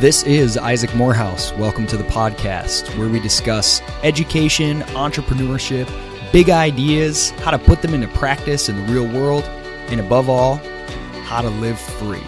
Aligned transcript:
This 0.00 0.22
is 0.22 0.56
Isaac 0.56 0.94
Morehouse. 0.94 1.52
Welcome 1.52 1.86
to 1.88 1.98
the 1.98 2.04
podcast 2.04 2.96
where 2.96 3.06
we 3.06 3.20
discuss 3.20 3.82
education, 4.02 4.80
entrepreneurship, 4.96 5.92
big 6.32 6.48
ideas, 6.48 7.32
how 7.42 7.50
to 7.50 7.58
put 7.58 7.82
them 7.82 7.92
into 7.92 8.08
practice 8.08 8.70
in 8.70 8.76
the 8.76 8.92
real 8.94 9.06
world, 9.06 9.44
and 9.88 10.00
above 10.00 10.30
all, 10.30 10.54
how 11.24 11.42
to 11.42 11.50
live 11.50 11.78
free. 11.78 12.22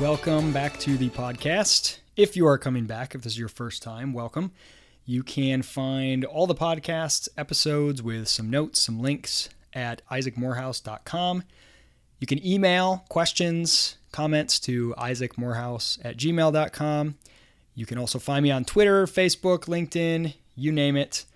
Welcome 0.00 0.52
back 0.52 0.76
to 0.80 0.96
the 0.96 1.10
podcast. 1.10 2.00
If 2.16 2.36
you 2.36 2.48
are 2.48 2.58
coming 2.58 2.86
back, 2.86 3.14
if 3.14 3.22
this 3.22 3.34
is 3.34 3.38
your 3.38 3.48
first 3.48 3.80
time, 3.80 4.12
welcome. 4.12 4.50
You 5.04 5.22
can 5.22 5.62
find 5.62 6.24
all 6.24 6.48
the 6.48 6.56
podcast 6.56 7.28
episodes 7.38 8.02
with 8.02 8.26
some 8.26 8.50
notes, 8.50 8.82
some 8.82 8.98
links 8.98 9.50
at 9.72 10.02
isaacmorehouse.com. 10.10 11.44
You 12.18 12.26
can 12.26 12.44
email 12.44 13.04
questions, 13.08 13.96
comments 14.12 14.58
to 14.60 14.94
isaacmorehouse 14.96 15.98
at 16.04 16.16
gmail.com. 16.16 17.16
You 17.74 17.86
can 17.86 17.98
also 17.98 18.18
find 18.18 18.42
me 18.42 18.50
on 18.50 18.64
Twitter, 18.64 19.06
Facebook, 19.06 19.66
LinkedIn, 19.66 20.34
you 20.54 20.72
name 20.72 20.96
it. 20.96 21.26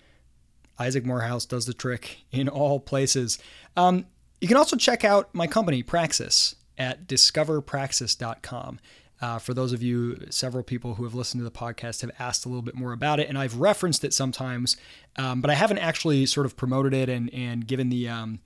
Isaac 0.79 1.05
Morehouse 1.05 1.45
does 1.45 1.67
the 1.67 1.73
trick 1.73 2.21
in 2.31 2.49
all 2.49 2.79
places. 2.79 3.37
Um, 3.77 4.07
you 4.39 4.47
can 4.47 4.57
also 4.57 4.75
check 4.75 5.05
out 5.05 5.33
my 5.33 5.45
company, 5.45 5.83
Praxis, 5.83 6.55
at 6.77 7.07
discoverpraxis.com. 7.07 8.79
Uh, 9.21 9.37
for 9.37 9.53
those 9.53 9.71
of 9.71 9.83
you, 9.83 10.17
several 10.31 10.63
people 10.63 10.95
who 10.95 11.03
have 11.03 11.13
listened 11.13 11.39
to 11.39 11.43
the 11.43 11.51
podcast 11.51 12.01
have 12.01 12.09
asked 12.17 12.43
a 12.43 12.49
little 12.49 12.63
bit 12.63 12.73
more 12.73 12.91
about 12.91 13.19
it, 13.19 13.29
and 13.29 13.37
I've 13.37 13.57
referenced 13.57 14.03
it 14.03 14.15
sometimes, 14.15 14.77
um, 15.17 15.41
but 15.41 15.51
I 15.51 15.53
haven't 15.53 15.77
actually 15.77 16.25
sort 16.25 16.47
of 16.47 16.57
promoted 16.57 16.95
it 16.95 17.07
and, 17.07 17.31
and 17.31 17.67
given 17.67 17.89
the 17.89 18.09
um, 18.09 18.39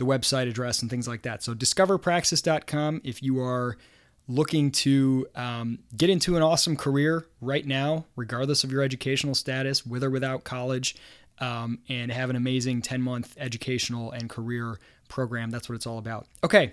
the 0.00 0.06
website 0.06 0.48
address 0.48 0.80
and 0.80 0.90
things 0.90 1.06
like 1.06 1.22
that. 1.22 1.42
So 1.42 1.54
discoverpraxis.com 1.54 3.02
if 3.04 3.22
you 3.22 3.40
are 3.40 3.76
looking 4.26 4.70
to 4.70 5.26
um, 5.34 5.80
get 5.96 6.08
into 6.08 6.36
an 6.36 6.42
awesome 6.42 6.76
career 6.76 7.26
right 7.40 7.66
now, 7.66 8.06
regardless 8.16 8.64
of 8.64 8.72
your 8.72 8.82
educational 8.82 9.34
status, 9.34 9.84
with 9.84 10.02
or 10.02 10.10
without 10.10 10.44
college, 10.44 10.96
um, 11.38 11.78
and 11.88 12.10
have 12.10 12.30
an 12.30 12.36
amazing 12.36 12.82
10 12.82 13.02
month 13.02 13.34
educational 13.38 14.10
and 14.12 14.30
career 14.30 14.78
program. 15.08 15.50
That's 15.50 15.68
what 15.68 15.74
it's 15.74 15.86
all 15.86 15.98
about. 15.98 16.26
Okay, 16.42 16.72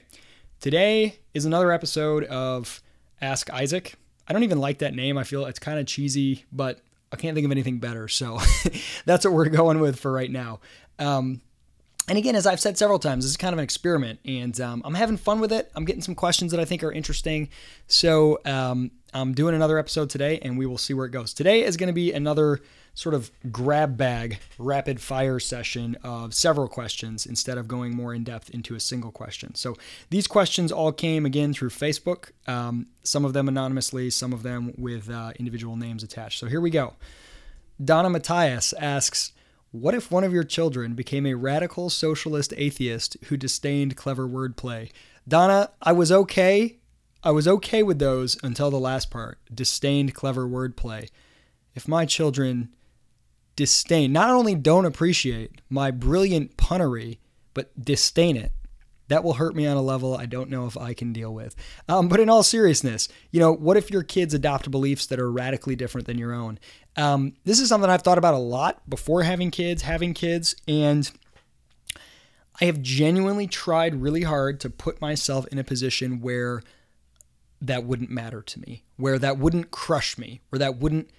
today 0.62 1.20
is 1.34 1.46
another 1.46 1.72
episode 1.72 2.24
of 2.26 2.82
Ask 3.22 3.52
Isaac. 3.52 3.96
I 4.28 4.34
don't 4.34 4.44
even 4.44 4.60
like 4.60 4.80
that 4.80 4.94
name. 4.94 5.18
I 5.18 5.24
feel 5.24 5.46
it's 5.46 5.60
kind 5.60 5.80
of 5.80 5.86
cheesy, 5.86 6.46
but 6.52 6.80
I 7.12 7.16
can't 7.18 7.36
think 7.36 7.46
of 7.46 7.52
anything 7.52 7.80
better. 7.80 8.08
So 8.08 8.40
that's 9.06 9.26
what 9.26 9.34
we're 9.34 9.50
going 9.50 9.80
with 9.80 10.00
for 10.00 10.12
right 10.12 10.32
now. 10.32 10.60
Um, 11.00 11.42
and 12.08 12.18
again, 12.18 12.36
as 12.36 12.48
I've 12.48 12.60
said 12.60 12.78
several 12.78 13.00
times, 13.00 13.26
this 13.26 13.32
is 13.32 13.38
kind 13.38 13.54
of 13.54 13.60
an 13.60 13.64
experiment, 13.64 14.20
and 14.24 14.60
um, 14.62 14.82
I'm 14.86 14.94
having 14.94 15.18
fun 15.18 15.40
with 15.40 15.52
it. 15.52 15.72
I'm 15.76 15.84
getting 15.86 16.02
some 16.02 16.16
questions 16.16 16.52
that 16.52 16.60
I 16.60 16.66
think 16.66 16.84
are 16.84 16.92
interesting. 16.92 17.50
So 17.88 18.40
um, 18.46 18.92
I'm 19.14 19.34
doing 19.34 19.56
another 19.56 19.78
episode 19.78 20.10
today, 20.10 20.40
and 20.42 20.58
we 20.58 20.66
will 20.66 20.78
see 20.78 20.94
where 20.94 21.06
it 21.06 21.12
goes. 21.12 21.34
Today 21.34 21.64
is 21.64 21.76
going 21.76 21.88
to 21.88 21.94
be 21.94 22.14
another 22.14 22.62
sort 22.94 23.14
of 23.14 23.30
grab 23.52 23.96
bag, 23.96 24.40
rapid 24.58 25.00
fire 25.00 25.40
session 25.40 25.96
of 26.04 26.34
several 26.34 26.68
questions 26.68 27.28
instead 27.28 27.58
of 27.58 27.68
going 27.68 27.96
more 27.96 28.14
in 28.14 28.24
depth 28.24 28.50
into 28.50 28.74
a 28.74 28.80
single 28.80 29.12
question. 29.12 29.54
So 29.54 29.76
these 30.10 30.26
questions 30.26 30.72
all 30.72 30.92
came 30.92 31.24
again 31.24 31.54
through 31.54 31.70
Facebook, 31.70 32.32
um, 32.48 32.88
some 33.04 33.24
of 33.24 33.34
them 33.34 33.48
anonymously, 33.48 34.10
some 34.10 34.34
of 34.34 34.42
them 34.42 34.74
with 34.78 35.12
uh, 35.12 35.34
individual 35.38 35.76
names 35.76 36.04
attached. 36.04 36.40
So 36.40 36.48
here 36.48 36.60
we 36.60 36.72
go. 36.72 36.96
Donna 37.84 38.10
Matthias 38.10 38.74
asks, 38.74 39.34
what 39.72 39.94
if 39.94 40.12
one 40.12 40.24
of 40.24 40.34
your 40.34 40.44
children 40.44 40.94
became 40.94 41.26
a 41.26 41.36
radical 41.36 41.90
socialist 41.90 42.54
atheist 42.58 43.18
who 43.26 43.38
disdained 43.38 43.96
clever 43.96 44.28
wordplay? 44.28 44.92
Donna, 45.28 45.72
I 45.82 45.92
was 45.92 46.12
okay. 46.12 46.78
I 47.24 47.32
was 47.32 47.48
okay 47.48 47.84
with 47.84 48.00
those 48.00 48.38
until 48.44 48.72
the 48.72 48.80
last 48.80 49.12
part 49.12 49.40
disdained 49.54 50.14
clever 50.14 50.48
wordplay. 50.48 51.10
If 51.76 51.88
my 51.88 52.06
children 52.06 52.70
disdain, 53.56 54.14
not 54.14 54.30
only 54.30 54.56
don't 54.56 54.86
appreciate 54.86 55.62
my 55.70 55.92
brilliant 55.92 56.56
punnery, 56.56 57.18
but 57.54 57.72
disdain 57.84 58.38
it, 58.38 58.52
that 59.08 59.24
will 59.24 59.34
hurt 59.34 59.56
me 59.56 59.66
on 59.66 59.78
a 59.78 59.82
level 59.82 60.16
I 60.16 60.26
don't 60.26 60.50
know 60.50 60.66
if 60.66 60.78
I 60.78 60.94
can 60.94 61.14
deal 61.14 61.34
with. 61.34 61.56
Um, 61.88 62.08
but 62.08 62.20
in 62.20 62.30
all 62.30 62.44
seriousness, 62.44 63.08
you 63.32 63.40
know, 63.40 63.52
what 63.52 63.78
if 63.78 63.90
your 63.90 64.04
kids 64.04 64.34
adopt 64.34 64.70
beliefs 64.70 65.06
that 65.08 65.20
are 65.20 65.32
radically 65.32 65.76
different 65.76 66.08
than 66.08 66.18
your 66.18 66.34
own? 66.34 66.60
Um, 66.96 67.34
this 67.46 67.60
is 67.60 67.70
something 67.70 67.90
I've 67.90 68.02
thought 68.02 68.18
about 68.18 68.34
a 68.34 68.40
lot 68.40 68.88
before 68.90 69.24
having 69.24 69.52
kids, 69.52 69.84
having 69.84 70.14
kids, 70.14 70.56
and 70.68 71.10
I 72.60 72.66
have 72.66 72.82
genuinely 72.82 73.48
tried 73.48 74.02
really 74.02 74.24
hard 74.24 74.60
to 74.62 74.70
put 74.70 75.00
myself 75.00 75.46
in 75.48 75.60
a 75.60 75.64
position 75.64 76.22
where 76.22 76.64
that 77.62 77.84
wouldn't 77.84 78.10
matter 78.10 78.42
to 78.42 78.60
me, 78.60 78.84
where 78.98 79.20
that 79.20 79.38
wouldn't 79.38 79.72
crush 79.72 80.18
me, 80.18 80.42
where 80.50 80.60
that 80.60 80.78
wouldn't 80.78 81.10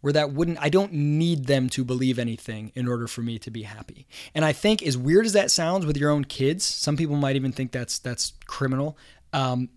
where 0.00 0.12
that 0.12 0.32
wouldn't 0.32 0.58
I 0.60 0.68
don't 0.68 0.92
need 0.92 1.46
them 1.46 1.68
to 1.70 1.84
believe 1.84 2.18
anything 2.18 2.72
in 2.74 2.88
order 2.88 3.06
for 3.06 3.22
me 3.22 3.38
to 3.40 3.50
be 3.50 3.62
happy. 3.62 4.06
And 4.34 4.44
I 4.44 4.52
think 4.52 4.82
as 4.82 4.96
weird 4.96 5.26
as 5.26 5.32
that 5.32 5.50
sounds 5.50 5.86
with 5.86 5.96
your 5.96 6.10
own 6.10 6.24
kids, 6.24 6.64
some 6.64 6.96
people 6.96 7.16
might 7.16 7.36
even 7.36 7.52
think 7.52 7.72
that's 7.72 7.98
that's 7.98 8.32
criminal. 8.46 8.96
Um, 9.32 9.70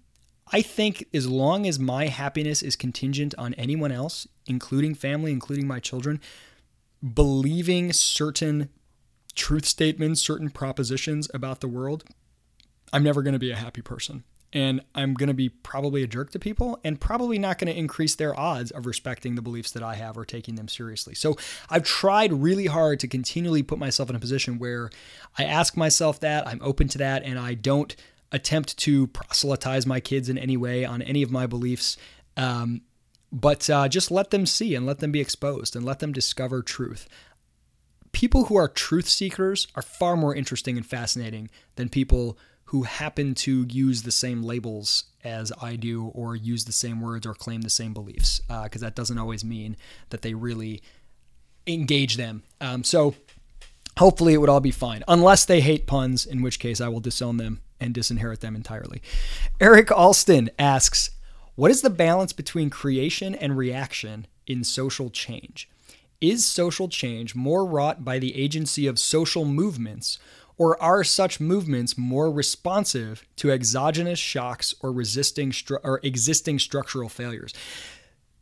I 0.54 0.62
think 0.62 1.06
as 1.14 1.28
long 1.28 1.66
as 1.66 1.80
my 1.80 2.08
happiness 2.08 2.62
is 2.62 2.76
contingent 2.76 3.34
on 3.38 3.54
anyone 3.54 3.92
else, 3.92 4.28
including 4.48 4.96
family, 4.96 5.32
including 5.32 5.66
my 5.66 5.80
children, 5.80 6.20
believing 7.14 7.94
certain 7.94 8.70
truth 9.34 9.66
statements, 9.66 10.22
certain 10.22 10.50
propositions 10.50 11.30
about 11.34 11.62
the 11.62 11.70
world, 11.70 12.04
I'm 12.92 13.04
never 13.04 13.22
going 13.22 13.34
to 13.34 13.40
be 13.40 13.52
a 13.52 13.56
happy 13.56 13.82
person 13.82 14.26
and 14.54 14.82
I'm 14.94 15.14
going 15.14 15.28
to 15.28 15.34
be 15.34 15.50
probably 15.50 16.04
a 16.04 16.08
jerk 16.08 16.32
to 16.32 16.40
people 16.40 16.80
and 16.84 17.00
probably 17.00 17.40
not 17.40 17.58
going 17.58 17.72
to 17.72 17.78
increase 17.78 18.16
their 18.16 18.38
odds 18.38 18.72
of 18.72 18.86
respecting 18.86 19.36
the 19.36 19.42
beliefs 19.42 19.72
that 19.72 19.84
I 19.84 19.96
have 19.96 20.18
or 20.18 20.26
taking 20.26 20.56
them 20.56 20.68
seriously. 20.68 21.16
So 21.16 21.38
I've 21.70 21.84
tried 21.84 22.34
really 22.34 22.66
hard 22.66 23.00
to 23.02 23.08
continually 23.08 23.64
put 23.64 23.80
myself 23.80 24.10
in 24.10 24.16
a 24.16 24.20
position 24.20 24.60
where 24.60 24.90
I 25.38 25.46
ask 25.46 25.78
myself 25.78 26.20
that, 26.20 26.48
I'm 26.48 26.60
open 26.62 26.88
to 26.90 26.98
that, 26.98 27.24
and 27.24 27.40
I 27.40 27.54
don't 27.54 27.96
attempt 28.32 28.78
to 28.78 29.08
proselytize 29.08 29.86
my 29.86 30.00
kids 30.00 30.30
in 30.30 30.38
any 30.38 30.58
way 30.58 30.86
on 30.86 31.02
any 31.02 31.22
of 31.22 31.32
my 31.32 31.48
beliefs. 31.48 31.98
Um, 32.36 32.82
but 33.32 33.70
uh, 33.70 33.88
just 33.88 34.12
let 34.12 34.32
them 34.32 34.46
see 34.46 34.76
and 34.76 34.86
let 34.86 35.00
them 35.00 35.12
be 35.12 35.22
exposed 35.22 35.76
and 35.76 35.86
let 35.86 36.00
them 36.00 36.12
discover 36.12 36.62
truth. 36.62 37.08
People 38.12 38.46
who 38.46 38.58
are 38.58 38.68
truth 38.68 39.08
seekers 39.08 39.68
are 39.76 39.82
far 39.82 40.18
more 40.18 40.36
interesting 40.36 40.76
and 40.76 40.86
fascinating 40.86 41.50
than 41.76 41.88
people 41.88 42.38
who 42.72 42.84
happen 42.84 43.36
to 43.36 43.66
use 43.70 44.04
the 44.04 44.12
same 44.12 44.42
labels 44.42 45.04
as 45.26 45.52
I 45.62 45.76
do 45.76 46.06
or 46.16 46.38
use 46.38 46.64
the 46.64 46.72
same 46.72 47.02
words 47.02 47.26
or 47.26 47.34
claim 47.34 47.64
the 47.64 47.70
same 47.70 47.94
beliefs, 47.94 48.40
because 48.48 48.82
uh, 48.82 48.86
that 48.86 48.96
doesn't 48.96 49.18
always 49.18 49.44
mean 49.44 49.76
that 50.10 50.22
they 50.22 50.34
really 50.34 50.82
engage 51.68 52.16
them. 52.16 52.44
Um, 52.62 52.86
so 52.86 53.16
hopefully 53.98 54.34
it 54.34 54.38
would 54.38 54.48
all 54.48 54.62
be 54.62 54.72
fine, 54.72 55.04
unless 55.10 55.44
they 55.44 55.60
hate 55.60 55.86
puns, 55.86 56.26
in 56.26 56.42
which 56.42 56.60
case 56.60 56.80
I 56.80 56.88
will 56.88 57.02
disown 57.02 57.36
them 57.36 57.60
and 57.82 57.94
disinherit 57.94 58.40
them 58.40 58.56
entirely. 58.56 59.02
Eric 59.60 59.92
Alston 59.92 60.50
asks, 60.58 61.12
What 61.56 61.72
is 61.72 61.82
the 61.82 61.90
balance 61.90 62.32
between 62.32 62.70
creation 62.70 63.36
and 63.36 63.58
reaction 63.58 64.28
in 64.48 64.64
social 64.64 65.10
change? 65.10 65.70
Is 66.22 66.46
social 66.46 66.88
change 66.88 67.36
more 67.36 67.66
wrought 67.66 68.06
by 68.06 68.18
the 68.18 68.34
agency 68.42 68.88
of 68.88 68.98
social 68.98 69.44
movements? 69.44 70.20
Or 70.62 70.80
are 70.80 71.04
such 71.04 71.40
movements 71.40 71.98
more 71.98 72.30
responsive 72.30 73.26
to 73.38 73.50
exogenous 73.50 74.20
shocks 74.20 74.76
or 74.80 74.92
resisting 74.92 75.50
stru- 75.50 75.80
or 75.84 76.00
existing 76.04 76.60
structural 76.60 77.10
failures? 77.10 77.52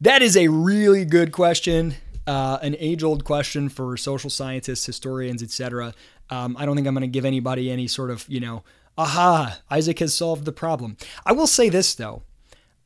That 0.01 0.21
is 0.21 0.35
a 0.35 0.49
really 0.49 1.05
good 1.05 1.31
question, 1.31 1.95
uh, 2.27 2.59
an 2.61 2.75
age-old 2.77 3.23
question 3.23 3.69
for 3.69 3.95
social 3.95 4.29
scientists, 4.29 4.85
historians, 4.85 5.41
etc. 5.41 5.93
Um, 6.29 6.57
I 6.59 6.65
don't 6.65 6.75
think 6.75 6.87
I'm 6.87 6.93
going 6.93 7.03
to 7.03 7.07
give 7.07 7.23
anybody 7.23 7.71
any 7.71 7.87
sort 7.87 8.11
of 8.11 8.25
you 8.27 8.41
know, 8.41 8.63
aha, 8.97 9.59
Isaac 9.71 9.99
has 9.99 10.13
solved 10.13 10.43
the 10.43 10.51
problem. 10.51 10.97
I 11.25 11.31
will 11.31 11.47
say 11.47 11.69
this 11.69 11.95
though, 11.95 12.23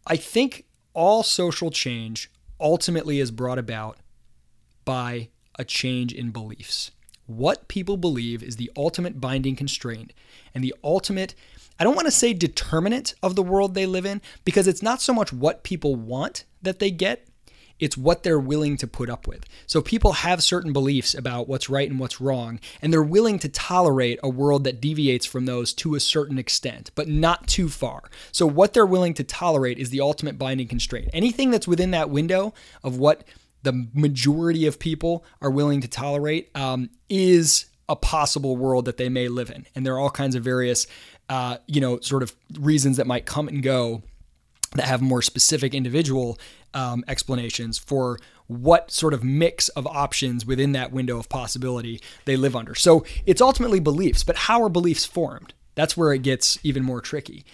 I 0.05 0.15
think 0.15 0.65
all 0.93 1.23
social 1.23 1.71
change 1.71 2.29
ultimately 2.59 3.19
is 3.19 3.31
brought 3.31 3.57
about 3.57 3.97
by 4.85 5.29
a 5.57 5.65
change 5.65 6.13
in 6.13 6.29
beliefs. 6.29 6.91
What 7.25 7.67
people 7.67 7.97
believe 7.97 8.43
is 8.43 8.57
the 8.57 8.71
ultimate 8.75 9.21
binding 9.21 9.55
constraint 9.55 10.13
and 10.53 10.63
the 10.63 10.75
ultimate, 10.83 11.35
I 11.79 11.83
don't 11.83 11.95
want 11.95 12.07
to 12.07 12.11
say 12.11 12.33
determinant 12.33 13.15
of 13.23 13.35
the 13.35 13.43
world 13.43 13.73
they 13.73 13.85
live 13.85 14.05
in, 14.05 14.21
because 14.43 14.67
it's 14.67 14.83
not 14.83 15.01
so 15.01 15.13
much 15.13 15.31
what 15.31 15.63
people 15.63 15.95
want 15.95 16.43
that 16.61 16.79
they 16.79 16.91
get, 16.91 17.27
it's 17.79 17.97
what 17.97 18.23
they're 18.23 18.39
willing 18.39 18.77
to 18.77 18.87
put 18.87 19.09
up 19.09 19.27
with. 19.27 19.45
So 19.65 19.81
people 19.81 20.13
have 20.13 20.43
certain 20.43 20.71
beliefs 20.71 21.15
about 21.15 21.47
what's 21.47 21.69
right 21.69 21.89
and 21.89 21.99
what's 21.99 22.21
wrong, 22.21 22.59
and 22.81 22.93
they're 22.93 23.01
willing 23.01 23.39
to 23.39 23.49
tolerate 23.49 24.19
a 24.21 24.29
world 24.29 24.63
that 24.65 24.79
deviates 24.79 25.25
from 25.25 25.45
those 25.45 25.73
to 25.75 25.95
a 25.95 25.99
certain 25.99 26.37
extent, 26.37 26.91
but 26.93 27.07
not 27.07 27.47
too 27.47 27.69
far. 27.69 28.03
So 28.31 28.45
what 28.45 28.73
they're 28.73 28.85
willing 28.85 29.15
to 29.15 29.23
tolerate 29.23 29.79
is 29.79 29.89
the 29.89 30.01
ultimate 30.01 30.37
binding 30.37 30.67
constraint. 30.67 31.09
Anything 31.13 31.51
that's 31.51 31.67
within 31.67 31.91
that 31.91 32.09
window 32.09 32.53
of 32.83 32.97
what 32.97 33.23
the 33.63 33.87
majority 33.93 34.65
of 34.65 34.79
people 34.79 35.25
are 35.41 35.49
willing 35.49 35.81
to 35.81 35.87
tolerate 35.87 36.49
um, 36.55 36.89
is 37.09 37.65
a 37.89 37.95
possible 37.95 38.55
world 38.55 38.85
that 38.85 38.97
they 38.97 39.09
may 39.09 39.27
live 39.27 39.49
in. 39.49 39.65
And 39.75 39.85
there 39.85 39.93
are 39.93 39.99
all 39.99 40.09
kinds 40.09 40.35
of 40.35 40.43
various 40.43 40.87
uh, 41.29 41.57
you 41.67 41.81
know, 41.81 41.99
sort 41.99 42.23
of 42.23 42.35
reasons 42.59 42.97
that 42.97 43.07
might 43.07 43.25
come 43.25 43.47
and 43.47 43.63
go 43.63 44.03
that 44.75 44.85
have 44.85 45.01
more 45.01 45.21
specific 45.21 45.73
individual 45.73 46.37
um, 46.73 47.03
explanations 47.07 47.77
for 47.77 48.17
what 48.47 48.91
sort 48.91 49.13
of 49.13 49.23
mix 49.23 49.69
of 49.69 49.87
options 49.87 50.45
within 50.45 50.73
that 50.73 50.91
window 50.91 51.17
of 51.17 51.29
possibility 51.29 52.01
they 52.25 52.35
live 52.35 52.55
under. 52.55 52.75
So 52.75 53.05
it's 53.25 53.41
ultimately 53.41 53.79
beliefs, 53.79 54.23
but 54.23 54.35
how 54.35 54.61
are 54.63 54.69
beliefs 54.69 55.05
formed? 55.05 55.53
That's 55.75 55.95
where 55.95 56.11
it 56.13 56.23
gets 56.23 56.59
even 56.63 56.83
more 56.83 57.01
tricky. 57.01 57.45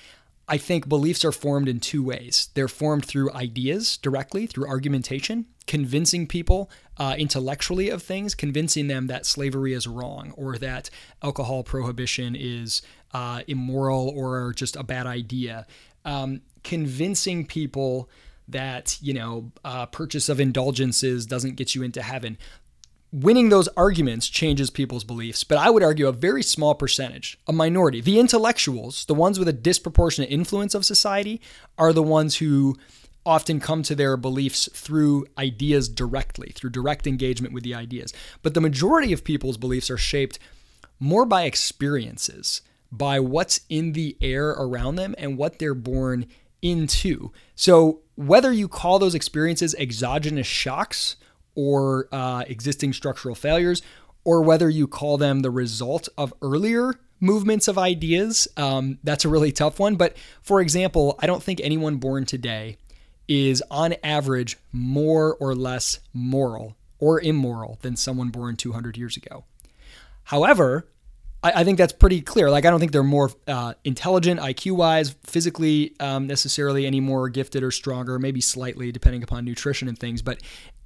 I 0.47 0.57
think 0.57 0.89
beliefs 0.89 1.23
are 1.23 1.31
formed 1.31 1.69
in 1.69 1.79
two 1.79 2.03
ways. 2.03 2.49
They're 2.55 2.67
formed 2.67 3.05
through 3.05 3.31
ideas 3.33 3.97
directly, 3.97 4.47
through 4.47 4.67
argumentation, 4.67 5.45
convincing 5.69 6.25
people 6.25 6.67
uh, 6.97 7.13
intellectually 7.19 7.89
of 7.89 8.01
things, 8.01 8.33
convincing 8.33 8.87
them 8.87 9.05
that 9.05 9.23
slavery 9.23 9.71
is 9.71 9.85
wrong 9.85 10.33
or 10.35 10.57
that 10.57 10.89
alcohol 11.21 11.61
prohibition 11.61 12.35
is 12.35 12.81
uh, 13.13 13.43
immoral 13.47 14.09
or 14.09 14.51
just 14.53 14.75
a 14.75 14.81
bad 14.81 15.05
idea. 15.05 15.67
Um, 16.05 16.41
convincing 16.63 17.45
people 17.45 18.09
that 18.47 18.97
you 18.99 19.13
know 19.13 19.51
uh, 19.63 19.85
purchase 19.85 20.27
of 20.27 20.39
indulgences 20.39 21.27
doesn't 21.27 21.55
get 21.55 21.75
you 21.75 21.83
into 21.83 22.01
heaven 22.01 22.35
winning 23.11 23.49
those 23.49 23.67
arguments 23.69 24.27
changes 24.27 24.71
people's 24.71 25.03
beliefs 25.03 25.43
but 25.43 25.57
i 25.57 25.69
would 25.69 25.83
argue 25.83 26.07
a 26.07 26.11
very 26.11 26.41
small 26.41 26.73
percentage 26.73 27.37
a 27.47 27.53
minority 27.53 28.01
the 28.01 28.19
intellectuals 28.19 29.05
the 29.05 29.13
ones 29.13 29.37
with 29.37 29.47
a 29.47 29.53
disproportionate 29.53 30.31
influence 30.31 30.73
of 30.73 30.83
society 30.83 31.39
are 31.77 31.93
the 31.93 32.03
ones 32.03 32.37
who 32.37 32.75
often 33.29 33.59
come 33.59 33.83
to 33.83 33.95
their 33.95 34.17
beliefs 34.17 34.67
through 34.73 35.25
ideas 35.37 35.87
directly 35.87 36.51
through 36.55 36.69
direct 36.69 37.05
engagement 37.05 37.53
with 37.53 37.63
the 37.63 37.75
ideas 37.75 38.13
but 38.41 38.53
the 38.53 38.61
majority 38.61 39.13
of 39.13 39.23
people's 39.23 39.57
beliefs 39.57 39.89
are 39.89 39.97
shaped 39.97 40.39
more 40.99 41.25
by 41.25 41.43
experiences 41.43 42.61
by 42.91 43.19
what's 43.19 43.61
in 43.69 43.93
the 43.93 44.17
air 44.21 44.49
around 44.49 44.95
them 44.95 45.13
and 45.17 45.37
what 45.37 45.59
they're 45.59 45.75
born 45.75 46.25
into. 46.61 47.31
So, 47.55 48.01
whether 48.15 48.51
you 48.51 48.67
call 48.67 48.99
those 48.99 49.15
experiences 49.15 49.75
exogenous 49.75 50.47
shocks 50.47 51.15
or 51.55 52.07
uh, 52.11 52.43
existing 52.47 52.93
structural 52.93 53.35
failures, 53.35 53.81
or 54.25 54.41
whether 54.41 54.69
you 54.69 54.87
call 54.87 55.17
them 55.17 55.39
the 55.39 55.51
result 55.51 56.09
of 56.17 56.33
earlier 56.41 56.99
movements 57.21 57.67
of 57.67 57.77
ideas, 57.77 58.47
um, 58.57 58.99
that's 59.03 59.25
a 59.25 59.29
really 59.29 59.51
tough 59.51 59.79
one. 59.79 59.95
But 59.95 60.17
for 60.41 60.61
example, 60.61 61.17
I 61.19 61.27
don't 61.27 61.43
think 61.43 61.61
anyone 61.63 61.97
born 61.97 62.25
today 62.25 62.77
is 63.29 63.63
on 63.69 63.93
average 64.03 64.57
more 64.73 65.35
or 65.35 65.55
less 65.55 65.99
moral 66.13 66.75
or 66.97 67.21
immoral 67.21 67.77
than 67.81 67.95
someone 67.95 68.29
born 68.29 68.57
200 68.57 68.97
years 68.97 69.15
ago. 69.15 69.45
However, 70.23 70.87
I, 71.43 71.61
I 71.61 71.63
think 71.63 71.77
that's 71.77 71.93
pretty 71.93 72.21
clear. 72.21 72.49
Like, 72.49 72.65
I 72.65 72.71
don't 72.71 72.79
think 72.79 72.91
they're 72.91 73.03
more 73.03 73.31
uh, 73.47 73.75
intelligent, 73.83 74.39
IQ 74.39 74.73
wise, 74.73 75.15
physically 75.23 75.95
um, 75.99 76.27
necessarily 76.27 76.85
any 76.85 76.99
more 76.99 77.29
gifted 77.29 77.63
or 77.63 77.71
stronger, 77.71 78.17
maybe 78.17 78.41
slightly 78.41 78.91
depending 78.91 79.23
upon 79.23 79.45
nutrition 79.45 79.87
and 79.87 79.97
things, 79.97 80.21
but 80.21 80.41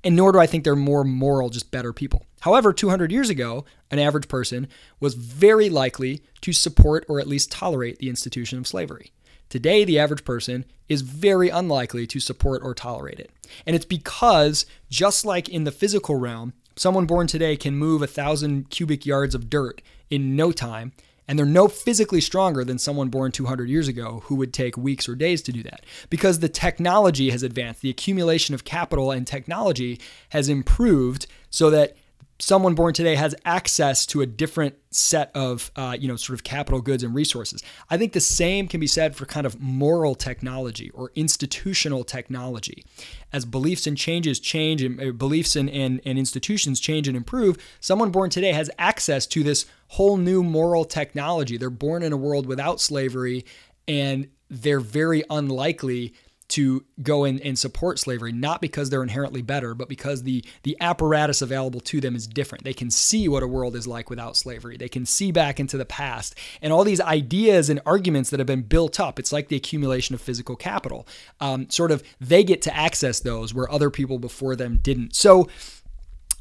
and 0.05 0.17
nor 0.17 0.33
do 0.33 0.39
I 0.39 0.47
think 0.47 0.65
they're 0.65 0.75
more 0.75 1.05
moral, 1.05 1.49
just 1.49 1.71
better 1.71 1.93
people. 1.93 2.25
However, 2.41 2.73
200 2.73 3.09
years 3.09 3.29
ago, 3.29 3.63
an 3.89 3.99
average 3.99 4.27
person 4.27 4.67
was 4.99 5.13
very 5.13 5.69
likely 5.69 6.21
to 6.41 6.51
support 6.51 7.05
or 7.07 7.21
at 7.21 7.27
least 7.27 7.53
tolerate 7.53 7.99
the 7.99 8.09
institution 8.09 8.59
of 8.59 8.67
slavery. 8.67 9.13
Today, 9.53 9.85
the 9.85 9.99
average 9.99 10.25
person 10.25 10.65
is 10.89 11.01
very 11.01 11.49
unlikely 11.49 12.07
to 12.07 12.19
support 12.19 12.63
or 12.63 12.73
tolerate 12.73 13.19
it. 13.19 13.29
And 13.67 13.75
it's 13.75 13.85
because, 13.85 14.65
just 14.89 15.27
like 15.27 15.47
in 15.47 15.63
the 15.63 15.71
physical 15.71 16.15
realm, 16.15 16.53
someone 16.75 17.05
born 17.05 17.27
today 17.27 17.55
can 17.55 17.75
move 17.75 18.01
a 18.01 18.07
thousand 18.07 18.71
cubic 18.71 19.05
yards 19.05 19.35
of 19.35 19.51
dirt 19.51 19.83
in 20.09 20.35
no 20.35 20.51
time. 20.51 20.91
And 21.27 21.37
they're 21.37 21.45
no 21.45 21.67
physically 21.67 22.19
stronger 22.19 22.63
than 22.63 22.79
someone 22.79 23.09
born 23.09 23.31
200 23.31 23.69
years 23.69 23.87
ago 23.87 24.23
who 24.25 24.33
would 24.37 24.55
take 24.55 24.75
weeks 24.75 25.07
or 25.07 25.13
days 25.13 25.43
to 25.43 25.51
do 25.51 25.61
that. 25.61 25.85
Because 26.09 26.39
the 26.39 26.49
technology 26.49 27.29
has 27.29 27.43
advanced, 27.43 27.81
the 27.81 27.91
accumulation 27.91 28.55
of 28.55 28.65
capital 28.65 29.11
and 29.11 29.27
technology 29.27 30.01
has 30.29 30.49
improved 30.49 31.27
so 31.51 31.69
that 31.69 31.95
someone 32.43 32.75
born 32.75 32.93
today 32.93 33.15
has 33.15 33.33
access 33.45 34.05
to 34.05 34.19
a 34.19 34.25
different 34.25 34.75
set 34.91 35.31
of 35.33 35.71
uh, 35.77 35.95
you 35.97 36.09
know 36.09 36.17
sort 36.17 36.37
of 36.37 36.43
capital 36.43 36.81
goods 36.81 37.01
and 37.01 37.15
resources. 37.15 37.63
I 37.89 37.97
think 37.97 38.11
the 38.11 38.19
same 38.19 38.67
can 38.67 38.81
be 38.81 38.87
said 38.87 39.15
for 39.15 39.25
kind 39.25 39.45
of 39.45 39.61
moral 39.61 40.13
technology 40.13 40.89
or 40.91 41.11
institutional 41.15 42.03
technology. 42.03 42.83
As 43.31 43.45
beliefs 43.45 43.87
and 43.87 43.97
changes 43.97 44.41
change 44.41 44.83
and 44.83 45.01
uh, 45.01 45.11
beliefs 45.11 45.55
and, 45.55 45.69
and, 45.69 46.01
and 46.05 46.19
institutions 46.19 46.81
change 46.81 47.07
and 47.07 47.15
improve 47.15 47.57
someone 47.79 48.11
born 48.11 48.29
today 48.29 48.51
has 48.51 48.69
access 48.77 49.25
to 49.27 49.41
this 49.41 49.65
whole 49.87 50.17
new 50.17 50.43
moral 50.43 50.83
technology. 50.83 51.55
They're 51.55 51.69
born 51.69 52.03
in 52.03 52.11
a 52.11 52.17
world 52.17 52.45
without 52.45 52.81
slavery 52.81 53.45
and 53.87 54.27
they're 54.49 54.81
very 54.81 55.23
unlikely 55.29 56.13
to 56.49 56.83
go 57.01 57.23
in 57.23 57.39
and 57.39 57.57
support 57.57 57.99
slavery, 57.99 58.31
not 58.31 58.61
because 58.61 58.89
they're 58.89 59.03
inherently 59.03 59.41
better, 59.41 59.73
but 59.73 59.89
because 59.89 60.23
the 60.23 60.43
the 60.63 60.77
apparatus 60.79 61.41
available 61.41 61.79
to 61.81 62.01
them 62.01 62.15
is 62.15 62.27
different. 62.27 62.63
They 62.63 62.73
can 62.73 62.91
see 62.91 63.27
what 63.27 63.43
a 63.43 63.47
world 63.47 63.75
is 63.75 63.87
like 63.87 64.09
without 64.09 64.35
slavery. 64.35 64.77
They 64.77 64.89
can 64.89 65.05
see 65.05 65.31
back 65.31 65.59
into 65.59 65.77
the 65.77 65.85
past 65.85 66.35
and 66.61 66.73
all 66.73 66.83
these 66.83 67.01
ideas 67.01 67.69
and 67.69 67.81
arguments 67.85 68.29
that 68.29 68.39
have 68.39 68.47
been 68.47 68.63
built 68.63 68.99
up. 68.99 69.19
It's 69.19 69.31
like 69.31 69.47
the 69.47 69.55
accumulation 69.55 70.15
of 70.15 70.21
physical 70.21 70.55
capital. 70.55 71.07
Um, 71.39 71.69
sort 71.69 71.91
of, 71.91 72.03
they 72.19 72.43
get 72.43 72.61
to 72.63 72.75
access 72.75 73.19
those 73.19 73.53
where 73.53 73.71
other 73.71 73.89
people 73.89 74.19
before 74.19 74.55
them 74.55 74.79
didn't. 74.81 75.15
So. 75.15 75.47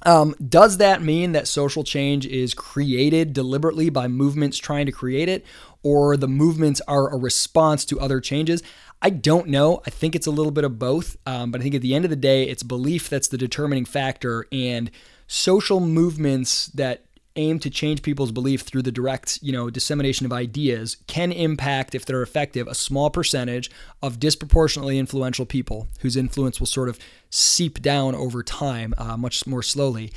Um, 0.04 0.34
does 0.46 0.78
that 0.78 1.02
mean 1.02 1.32
that 1.32 1.46
social 1.46 1.84
change 1.84 2.26
is 2.26 2.54
created 2.54 3.32
deliberately 3.32 3.88
by 3.88 4.08
movements 4.08 4.58
trying 4.58 4.86
to 4.86 4.92
create 4.92 5.28
it, 5.28 5.44
or 5.82 6.16
the 6.16 6.28
movements 6.28 6.80
are 6.88 7.12
a 7.12 7.16
response 7.16 7.84
to 7.86 8.00
other 8.00 8.20
changes? 8.20 8.62
I 9.00 9.10
don't 9.10 9.48
know. 9.48 9.82
I 9.86 9.90
think 9.90 10.14
it's 10.14 10.26
a 10.26 10.30
little 10.30 10.52
bit 10.52 10.64
of 10.64 10.78
both. 10.78 11.16
Um, 11.26 11.50
but 11.50 11.60
I 11.60 11.64
think 11.64 11.74
at 11.74 11.82
the 11.82 11.94
end 11.94 12.04
of 12.04 12.10
the 12.10 12.16
day, 12.16 12.44
it's 12.44 12.62
belief 12.62 13.08
that's 13.08 13.28
the 13.28 13.38
determining 13.38 13.84
factor. 13.84 14.46
And 14.52 14.90
social 15.26 15.80
movements 15.80 16.66
that 16.68 17.04
aim 17.36 17.58
to 17.58 17.70
change 17.70 18.02
people's 18.02 18.32
belief 18.32 18.62
through 18.62 18.82
the 18.82 18.92
direct, 18.92 19.38
you 19.42 19.52
know, 19.52 19.70
dissemination 19.70 20.26
of 20.26 20.32
ideas 20.32 20.98
can 21.06 21.32
impact, 21.32 21.94
if 21.94 22.04
they're 22.04 22.22
effective, 22.22 22.66
a 22.66 22.74
small 22.74 23.10
percentage 23.10 23.70
of 24.02 24.20
disproportionately 24.20 24.98
influential 24.98 25.46
people 25.46 25.88
whose 26.00 26.16
influence 26.16 26.60
will 26.60 26.66
sort 26.66 26.88
of 26.88 26.98
seep 27.30 27.80
down 27.80 28.14
over 28.14 28.42
time, 28.42 28.94
uh, 28.98 29.16
much 29.16 29.46
more 29.46 29.62
slowly. 29.62 30.12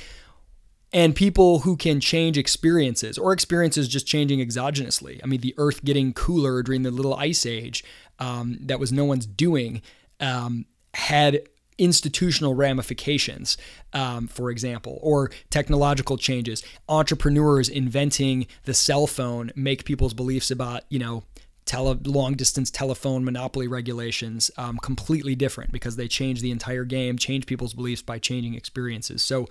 And 0.92 1.14
people 1.14 1.60
who 1.60 1.76
can 1.76 2.00
change 2.00 2.38
experiences 2.38 3.18
or 3.18 3.32
experiences 3.32 3.88
just 3.88 4.06
changing 4.06 4.38
exogenously. 4.38 5.20
I 5.22 5.26
mean, 5.26 5.40
the 5.40 5.54
earth 5.58 5.84
getting 5.84 6.12
cooler 6.12 6.62
during 6.62 6.82
the 6.82 6.90
little 6.90 7.14
ice 7.14 7.44
age, 7.44 7.84
um, 8.18 8.58
that 8.62 8.80
was 8.80 8.92
no 8.92 9.04
one's 9.04 9.26
doing 9.26 9.82
um, 10.20 10.66
had 10.94 11.48
institutional 11.78 12.54
ramifications, 12.54 13.56
um, 13.92 14.26
for 14.28 14.50
example, 14.50 14.98
or 15.02 15.30
technological 15.50 16.16
changes. 16.16 16.62
Entrepreneurs 16.88 17.68
inventing 17.68 18.46
the 18.64 18.74
cell 18.74 19.06
phone 19.06 19.50
make 19.54 19.84
people's 19.84 20.14
beliefs 20.14 20.50
about, 20.50 20.82
you 20.88 20.98
know, 20.98 21.24
tele- 21.66 21.98
long 22.04 22.34
distance 22.34 22.70
telephone 22.70 23.24
monopoly 23.24 23.68
regulations 23.68 24.50
um, 24.56 24.78
completely 24.78 25.34
different 25.34 25.72
because 25.72 25.96
they 25.96 26.08
change 26.08 26.40
the 26.40 26.50
entire 26.50 26.84
game, 26.84 27.18
change 27.18 27.44
people's 27.44 27.74
beliefs 27.74 28.02
by 28.02 28.18
changing 28.18 28.54
experiences. 28.54 29.22
So, 29.22 29.48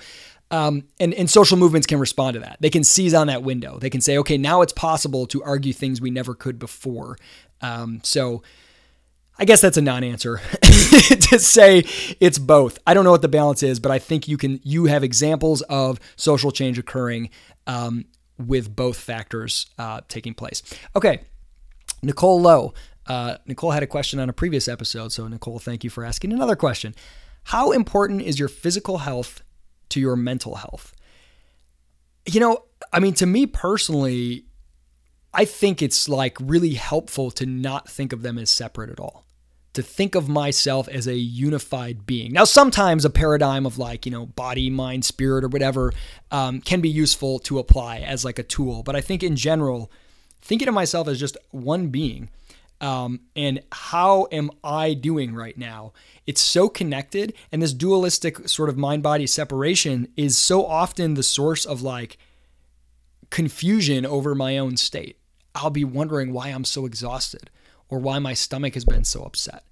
um, 0.49 0.85
and, 0.99 1.13
and 1.13 1.29
social 1.29 1.57
movements 1.57 1.85
can 1.85 1.99
respond 1.99 2.35
to 2.35 2.39
that. 2.39 2.57
They 2.59 2.69
can 2.69 2.83
seize 2.83 3.13
on 3.13 3.27
that 3.27 3.43
window. 3.43 3.77
They 3.79 3.89
can 3.89 4.01
say, 4.01 4.17
okay, 4.19 4.37
now 4.37 4.61
it's 4.61 4.73
possible 4.73 5.27
to 5.27 5.43
argue 5.43 5.73
things 5.73 6.01
we 6.01 6.09
never 6.09 6.33
could 6.33 6.57
before. 6.57 7.17
Um, 7.61 7.99
so 8.03 8.41
I 9.37 9.45
guess 9.45 9.61
that's 9.61 9.77
a 9.77 9.81
non-answer 9.81 10.37
to 10.61 11.39
say 11.39 11.83
it's 12.19 12.39
both. 12.39 12.79
I 12.87 12.93
don't 12.93 13.03
know 13.03 13.11
what 13.11 13.21
the 13.21 13.27
balance 13.27 13.63
is, 13.63 13.79
but 13.79 13.91
I 13.91 13.99
think 13.99 14.27
you 14.27 14.37
can 14.37 14.59
you 14.63 14.85
have 14.85 15.03
examples 15.03 15.61
of 15.63 15.99
social 16.15 16.51
change 16.51 16.79
occurring 16.79 17.29
um, 17.67 18.05
with 18.37 18.73
both 18.73 18.97
factors 18.97 19.65
uh, 19.77 20.01
taking 20.07 20.33
place. 20.33 20.63
Okay, 20.95 21.21
Nicole 22.01 22.41
Lowe. 22.41 22.73
Uh, 23.07 23.37
Nicole 23.45 23.71
had 23.71 23.83
a 23.83 23.87
question 23.87 24.19
on 24.19 24.29
a 24.29 24.33
previous 24.33 24.67
episode, 24.67 25.11
so 25.11 25.27
Nicole, 25.27 25.59
thank 25.59 25.83
you 25.83 25.89
for 25.89 26.03
asking 26.03 26.33
another 26.33 26.55
question. 26.55 26.95
How 27.43 27.71
important 27.71 28.21
is 28.21 28.39
your 28.39 28.47
physical 28.47 28.99
health 28.99 29.43
to 29.89 29.99
your 29.99 30.15
mental 30.15 30.55
health? 30.55 30.93
You 32.25 32.39
know, 32.39 32.63
I 32.91 32.99
mean, 32.99 33.13
to 33.15 33.25
me 33.27 33.45
personally, 33.45 34.45
I 35.33 35.45
think 35.45 35.81
it's 35.81 36.09
like 36.09 36.37
really 36.39 36.73
helpful 36.73 37.29
to 37.31 37.45
not 37.45 37.89
think 37.89 38.13
of 38.13 38.23
them 38.23 38.39
as 38.39 38.49
separate 38.49 38.89
at 38.89 38.99
all. 38.99 39.24
To 39.75 39.81
think 39.81 40.15
of 40.15 40.27
myself 40.27 40.87
as 40.87 41.07
a 41.07 41.15
unified 41.15 42.05
being. 42.05 42.33
Now, 42.33 42.43
sometimes 42.43 43.05
a 43.05 43.09
paradigm 43.09 43.65
of 43.65 43.77
like, 43.77 44.05
you 44.05 44.11
know, 44.11 44.25
body, 44.25 44.69
mind, 44.69 45.05
spirit, 45.05 45.43
or 45.43 45.47
whatever 45.47 45.93
um, 46.31 46.61
can 46.61 46.81
be 46.81 46.89
useful 46.89 47.39
to 47.39 47.59
apply 47.59 47.99
as 47.99 48.25
like 48.25 48.39
a 48.39 48.43
tool. 48.43 48.83
But 48.83 48.95
I 48.95 49.01
think 49.01 49.21
in 49.21 49.35
general, 49.35 49.91
thinking 50.41 50.67
of 50.67 50.73
myself 50.73 51.07
as 51.07 51.19
just 51.19 51.37
one 51.51 51.87
being 51.87 52.29
um, 52.81 53.21
and 53.35 53.61
how 53.71 54.27
am 54.31 54.51
I 54.63 54.93
doing 54.93 55.33
right 55.33 55.57
now? 55.57 55.93
It's 56.27 56.41
so 56.41 56.67
connected, 56.67 57.33
and 57.51 57.61
this 57.61 57.73
dualistic 57.73 58.49
sort 58.49 58.69
of 58.69 58.77
mind 58.77 59.03
body 59.03 59.27
separation 59.27 60.09
is 60.17 60.37
so 60.37 60.65
often 60.65 61.13
the 61.13 61.23
source 61.23 61.65
of 61.65 61.81
like 61.81 62.17
confusion 63.29 64.05
over 64.05 64.35
my 64.35 64.57
own 64.57 64.77
state. 64.77 65.17
I'll 65.53 65.69
be 65.69 65.85
wondering 65.85 66.33
why 66.33 66.49
I'm 66.49 66.65
so 66.65 66.85
exhausted 66.85 67.49
or 67.89 67.99
why 67.99 68.19
my 68.19 68.33
stomach 68.33 68.73
has 68.73 68.85
been 68.85 69.03
so 69.03 69.23
upset. 69.23 69.63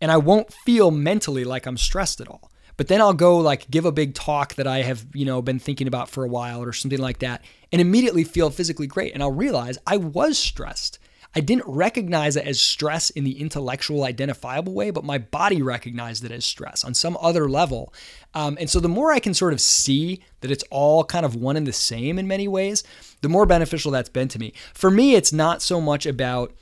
And 0.00 0.10
I 0.10 0.16
won't 0.16 0.52
feel 0.52 0.90
mentally 0.90 1.44
like 1.44 1.66
I'm 1.66 1.76
stressed 1.76 2.20
at 2.20 2.28
all. 2.28 2.50
But 2.76 2.88
then 2.88 3.00
I'll 3.00 3.14
go 3.14 3.38
like 3.38 3.70
give 3.70 3.84
a 3.84 3.92
big 3.92 4.14
talk 4.14 4.54
that 4.54 4.66
I 4.66 4.82
have, 4.82 5.06
you 5.14 5.24
know, 5.24 5.42
been 5.42 5.58
thinking 5.58 5.86
about 5.86 6.08
for 6.08 6.24
a 6.24 6.28
while 6.28 6.62
or 6.62 6.72
something 6.72 6.98
like 6.98 7.18
that 7.20 7.44
and 7.70 7.80
immediately 7.80 8.24
feel 8.24 8.50
physically 8.50 8.86
great. 8.86 9.14
And 9.14 9.22
I'll 9.22 9.30
realize 9.30 9.78
I 9.86 9.98
was 9.98 10.38
stressed. 10.38 10.98
I 11.34 11.40
didn't 11.40 11.66
recognize 11.66 12.36
it 12.36 12.46
as 12.46 12.60
stress 12.60 13.08
in 13.10 13.24
the 13.24 13.40
intellectual, 13.40 14.04
identifiable 14.04 14.74
way, 14.74 14.90
but 14.90 15.04
my 15.04 15.16
body 15.16 15.62
recognized 15.62 16.24
it 16.24 16.30
as 16.30 16.44
stress 16.44 16.84
on 16.84 16.92
some 16.92 17.16
other 17.20 17.48
level. 17.48 17.94
Um, 18.34 18.58
and 18.60 18.68
so 18.68 18.80
the 18.80 18.88
more 18.88 19.12
I 19.12 19.18
can 19.18 19.32
sort 19.32 19.54
of 19.54 19.60
see 19.60 20.22
that 20.40 20.50
it's 20.50 20.64
all 20.70 21.04
kind 21.04 21.24
of 21.24 21.34
one 21.34 21.56
and 21.56 21.66
the 21.66 21.72
same 21.72 22.18
in 22.18 22.26
many 22.26 22.48
ways, 22.48 22.84
the 23.22 23.30
more 23.30 23.46
beneficial 23.46 23.92
that's 23.92 24.10
been 24.10 24.28
to 24.28 24.38
me. 24.38 24.52
For 24.74 24.90
me, 24.90 25.14
it's 25.14 25.32
not 25.32 25.62
so 25.62 25.80
much 25.80 26.04
about, 26.04 26.52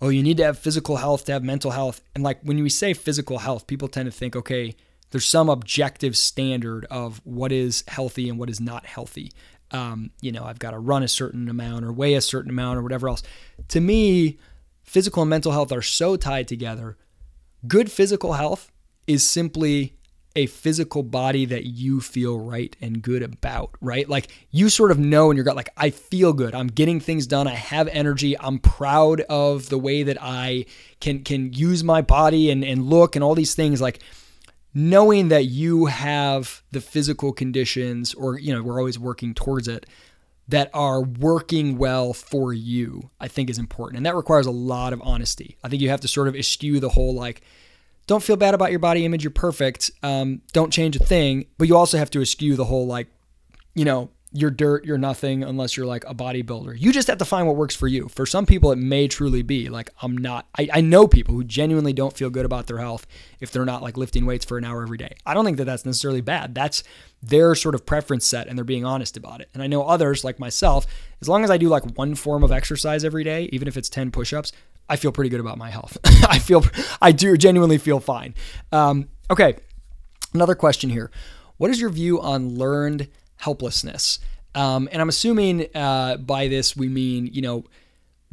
oh, 0.00 0.08
you 0.08 0.22
need 0.22 0.36
to 0.36 0.44
have 0.44 0.58
physical 0.58 0.96
health 0.96 1.24
to 1.26 1.32
have 1.32 1.42
mental 1.42 1.70
health. 1.70 2.00
And 2.14 2.22
like 2.22 2.40
when 2.42 2.62
we 2.62 2.68
say 2.68 2.94
physical 2.94 3.38
health, 3.38 3.66
people 3.66 3.88
tend 3.88 4.06
to 4.06 4.12
think, 4.12 4.36
okay, 4.36 4.74
there's 5.10 5.26
some 5.26 5.48
objective 5.48 6.16
standard 6.16 6.86
of 6.90 7.20
what 7.24 7.52
is 7.52 7.84
healthy 7.86 8.28
and 8.28 8.38
what 8.38 8.50
is 8.50 8.60
not 8.60 8.84
healthy. 8.86 9.30
Um, 9.70 10.10
you 10.20 10.32
know, 10.32 10.44
I've 10.44 10.58
got 10.58 10.72
to 10.72 10.78
run 10.78 11.02
a 11.02 11.08
certain 11.08 11.48
amount 11.48 11.84
or 11.84 11.92
weigh 11.92 12.14
a 12.14 12.20
certain 12.20 12.50
amount 12.50 12.78
or 12.78 12.82
whatever 12.82 13.08
else. 13.08 13.22
To 13.68 13.80
me, 13.80 14.38
physical 14.82 15.22
and 15.22 15.30
mental 15.30 15.52
health 15.52 15.72
are 15.72 15.82
so 15.82 16.16
tied 16.16 16.48
together. 16.48 16.96
Good 17.66 17.90
physical 17.90 18.34
health 18.34 18.70
is 19.06 19.26
simply 19.26 19.96
a 20.36 20.46
physical 20.46 21.02
body 21.02 21.44
that 21.44 21.64
you 21.64 22.00
feel 22.00 22.38
right 22.40 22.76
and 22.80 23.02
good 23.02 23.22
about, 23.22 23.70
right? 23.80 24.08
Like 24.08 24.28
you 24.50 24.68
sort 24.68 24.90
of 24.90 24.98
know 24.98 25.30
in 25.30 25.36
your 25.36 25.44
gut, 25.44 25.54
like, 25.54 25.70
I 25.76 25.90
feel 25.90 26.32
good. 26.32 26.54
I'm 26.54 26.66
getting 26.66 26.98
things 26.98 27.26
done. 27.26 27.46
I 27.46 27.54
have 27.54 27.86
energy. 27.88 28.36
I'm 28.38 28.58
proud 28.58 29.20
of 29.22 29.68
the 29.68 29.78
way 29.78 30.02
that 30.02 30.18
I 30.20 30.66
can 31.00 31.22
can 31.22 31.52
use 31.52 31.84
my 31.84 32.02
body 32.02 32.50
and, 32.50 32.64
and 32.64 32.84
look 32.84 33.14
and 33.14 33.22
all 33.22 33.36
these 33.36 33.54
things. 33.54 33.80
Like 33.80 34.00
knowing 34.74 35.28
that 35.28 35.44
you 35.44 35.86
have 35.86 36.62
the 36.72 36.80
physical 36.80 37.32
conditions, 37.32 38.12
or, 38.12 38.36
you 38.38 38.52
know, 38.52 38.60
we're 38.60 38.80
always 38.80 38.98
working 38.98 39.34
towards 39.34 39.68
it, 39.68 39.86
that 40.48 40.68
are 40.74 41.00
working 41.00 41.78
well 41.78 42.12
for 42.12 42.52
you, 42.52 43.08
I 43.20 43.28
think 43.28 43.48
is 43.48 43.58
important. 43.58 43.98
And 43.98 44.06
that 44.06 44.16
requires 44.16 44.46
a 44.46 44.50
lot 44.50 44.92
of 44.92 45.00
honesty. 45.02 45.56
I 45.62 45.68
think 45.68 45.80
you 45.80 45.90
have 45.90 46.00
to 46.00 46.08
sort 46.08 46.26
of 46.26 46.34
eschew 46.34 46.80
the 46.80 46.88
whole 46.88 47.14
like, 47.14 47.42
don't 48.06 48.22
feel 48.22 48.36
bad 48.36 48.54
about 48.54 48.70
your 48.70 48.80
body 48.80 49.04
image, 49.04 49.24
you're 49.24 49.30
perfect. 49.30 49.90
Um, 50.02 50.42
don't 50.52 50.72
change 50.72 50.96
a 50.96 50.98
thing. 50.98 51.46
But 51.58 51.68
you 51.68 51.76
also 51.76 51.98
have 51.98 52.10
to 52.10 52.20
eschew 52.20 52.56
the 52.56 52.64
whole 52.64 52.86
like, 52.86 53.08
you 53.74 53.84
know, 53.84 54.10
you're 54.36 54.50
dirt, 54.50 54.84
you're 54.84 54.98
nothing 54.98 55.44
unless 55.44 55.76
you're 55.76 55.86
like 55.86 56.04
a 56.08 56.14
bodybuilder. 56.14 56.74
You 56.76 56.92
just 56.92 57.06
have 57.06 57.18
to 57.18 57.24
find 57.24 57.46
what 57.46 57.54
works 57.54 57.76
for 57.76 57.86
you. 57.86 58.08
For 58.08 58.26
some 58.26 58.46
people, 58.46 58.72
it 58.72 58.78
may 58.78 59.06
truly 59.06 59.42
be 59.42 59.68
like, 59.68 59.90
I'm 60.02 60.18
not, 60.18 60.48
I, 60.58 60.68
I 60.72 60.80
know 60.80 61.06
people 61.06 61.36
who 61.36 61.44
genuinely 61.44 61.92
don't 61.92 62.16
feel 62.16 62.30
good 62.30 62.44
about 62.44 62.66
their 62.66 62.78
health 62.78 63.06
if 63.38 63.52
they're 63.52 63.64
not 63.64 63.80
like 63.80 63.96
lifting 63.96 64.26
weights 64.26 64.44
for 64.44 64.58
an 64.58 64.64
hour 64.64 64.82
every 64.82 64.98
day. 64.98 65.14
I 65.24 65.34
don't 65.34 65.44
think 65.44 65.56
that 65.58 65.66
that's 65.66 65.86
necessarily 65.86 66.20
bad. 66.20 66.52
That's 66.52 66.82
their 67.22 67.54
sort 67.54 67.76
of 67.76 67.86
preference 67.86 68.26
set 68.26 68.48
and 68.48 68.58
they're 68.58 68.64
being 68.64 68.84
honest 68.84 69.16
about 69.16 69.40
it. 69.40 69.50
And 69.54 69.62
I 69.62 69.68
know 69.68 69.84
others 69.84 70.24
like 70.24 70.40
myself, 70.40 70.84
as 71.20 71.28
long 71.28 71.44
as 71.44 71.50
I 71.50 71.56
do 71.56 71.68
like 71.68 71.96
one 71.96 72.16
form 72.16 72.42
of 72.42 72.50
exercise 72.50 73.04
every 73.04 73.22
day, 73.22 73.48
even 73.52 73.68
if 73.68 73.76
it's 73.76 73.88
10 73.88 74.10
push 74.10 74.32
ups, 74.32 74.50
I 74.88 74.96
feel 74.96 75.12
pretty 75.12 75.30
good 75.30 75.40
about 75.40 75.58
my 75.58 75.70
health. 75.70 75.96
I 76.28 76.38
feel, 76.38 76.64
I 77.00 77.12
do 77.12 77.36
genuinely 77.36 77.78
feel 77.78 78.00
fine. 78.00 78.34
Um, 78.72 79.08
okay. 79.30 79.56
Another 80.32 80.54
question 80.54 80.90
here. 80.90 81.10
What 81.56 81.70
is 81.70 81.80
your 81.80 81.90
view 81.90 82.20
on 82.20 82.56
learned 82.56 83.08
helplessness. 83.44 84.18
Um, 84.54 84.88
and 84.90 85.02
I'm 85.02 85.08
assuming 85.08 85.68
uh, 85.74 86.16
by 86.16 86.48
this 86.48 86.76
we 86.76 86.88
mean, 86.88 87.28
you 87.32 87.42
know, 87.42 87.64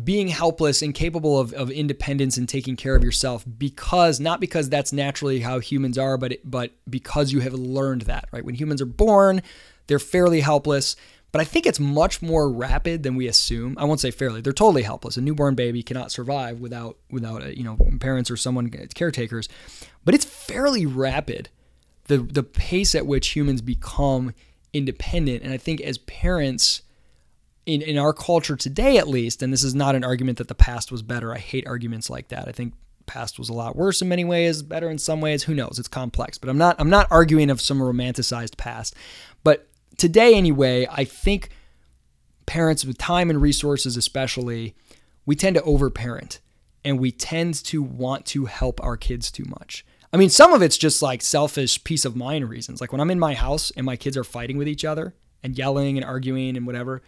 being 0.02 0.30
helpless, 0.30 0.82
incapable 0.82 1.38
of, 1.38 1.54
of 1.54 1.70
independence 1.70 2.38
and 2.38 2.48
taking 2.48 2.76
care 2.76 2.96
of 2.96 3.04
yourself 3.04 3.46
because 3.58 4.20
not 4.20 4.40
because 4.40 4.70
that's 4.70 4.94
naturally 4.94 5.42
how 5.42 5.60
humans 5.60 5.98
are, 5.98 6.18
but 6.18 6.38
but 6.44 6.72
because 6.90 7.32
you 7.32 7.42
have 7.42 7.54
learned 7.54 8.04
that, 8.04 8.28
right? 8.32 8.44
When 8.44 8.56
humans 8.56 8.82
are 8.82 8.88
born, 8.88 9.42
they're 9.88 10.00
fairly 10.00 10.40
helpless. 10.40 10.96
But 11.32 11.40
I 11.40 11.46
think 11.46 11.66
it's 11.66 11.80
much 11.80 12.22
more 12.22 12.52
rapid 12.52 13.04
than 13.04 13.16
we 13.16 13.28
assume. 13.28 13.78
I 13.78 13.86
won't 13.86 14.02
say 14.02 14.12
fairly; 14.12 14.42
they're 14.42 14.52
totally 14.52 14.84
helpless. 14.84 15.16
A 15.18 15.22
newborn 15.22 15.56
baby 15.56 15.82
cannot 15.82 16.12
survive 16.12 16.60
without 16.60 16.98
without 17.10 17.44
uh, 17.44 17.48
you 17.48 17.64
know 17.64 17.78
parents 18.00 18.30
or 18.30 18.38
someone 18.38 18.70
caretakers. 18.70 19.48
But 20.04 20.14
it's 20.14 20.26
fairly 20.26 20.86
rapid, 20.86 21.50
the 22.06 22.18
the 22.18 22.44
pace 22.44 22.96
at 22.96 23.06
which 23.06 23.30
humans 23.30 23.62
become 23.62 24.34
independent. 24.74 25.44
And 25.44 25.54
I 25.54 25.58
think 25.58 25.82
as 25.82 25.98
parents, 26.00 26.82
in, 27.66 27.82
in 27.82 27.98
our 27.98 28.14
culture 28.14 28.56
today 28.56 28.98
at 28.98 29.08
least, 29.08 29.42
and 29.42 29.54
this 29.54 29.64
is 29.64 29.76
not 29.76 29.96
an 29.96 30.04
argument 30.04 30.38
that 30.38 30.48
the 30.48 30.56
past 30.56 30.92
was 30.92 31.02
better. 31.02 31.34
I 31.34 31.38
hate 31.38 31.66
arguments 31.66 32.10
like 32.10 32.28
that. 32.30 32.48
I 32.48 32.52
think 32.52 32.74
past 33.06 33.40
was 33.40 33.50
a 33.50 33.54
lot 33.54 33.76
worse 33.76 34.02
in 34.02 34.10
many 34.10 34.24
ways, 34.26 34.62
better 34.62 34.90
in 34.90 34.98
some 34.98 35.22
ways. 35.22 35.44
Who 35.44 35.56
knows? 35.56 35.78
It's 35.80 35.88
complex. 35.88 36.38
But 36.38 36.50
I'm 36.50 36.58
not 36.58 36.76
I'm 36.78 36.90
not 36.90 37.08
arguing 37.10 37.50
of 37.50 37.62
some 37.62 37.80
romanticized 37.80 38.58
past. 38.58 38.96
But 39.44 39.68
today 40.02 40.34
anyway, 40.34 40.88
I 40.90 41.04
think 41.04 41.50
parents 42.48 42.84
with 42.84 42.98
time 42.98 43.30
and 43.30 43.40
resources 43.40 43.96
especially, 43.96 44.74
we 45.28 45.36
tend 45.36 45.58
to 45.58 45.62
overparent 45.62 46.40
and 46.84 47.00
we 47.00 47.12
tend 47.12 47.54
to 47.66 47.84
want 47.84 48.26
to 48.26 48.46
help 48.46 48.84
our 48.84 48.98
kids 48.98 49.30
too 49.30 49.46
much. 49.46 49.86
I 50.12 50.18
mean, 50.18 50.32
some 50.32 50.54
of 50.54 50.64
it's 50.64 50.80
just 50.80 51.04
like 51.04 51.22
selfish 51.22 51.84
peace 51.84 52.04
of 52.04 52.16
mind 52.16 52.50
reasons. 52.50 52.82
Like 52.82 52.92
when 52.92 53.00
I'm 53.00 53.12
in 53.12 53.20
my 53.20 53.36
house 53.36 53.72
and 53.78 53.86
my 53.86 53.96
kids 53.96 54.18
are 54.18 54.24
fighting 54.24 54.58
with 54.58 54.68
each 54.68 54.84
other 54.84 55.14
and 55.44 55.56
yelling 55.56 55.98
and 55.98 56.04
arguing 56.04 56.58
and 56.58 56.66
whatever, 56.66 57.04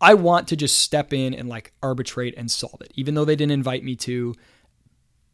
I 0.00 0.14
want 0.14 0.48
to 0.48 0.56
just 0.56 0.78
step 0.78 1.12
in 1.12 1.34
and 1.34 1.50
like 1.50 1.74
arbitrate 1.82 2.34
and 2.38 2.50
solve 2.50 2.80
it, 2.80 2.92
even 2.94 3.14
though 3.14 3.26
they 3.26 3.36
didn't 3.36 3.52
invite 3.52 3.84
me 3.84 3.94
to. 3.96 4.34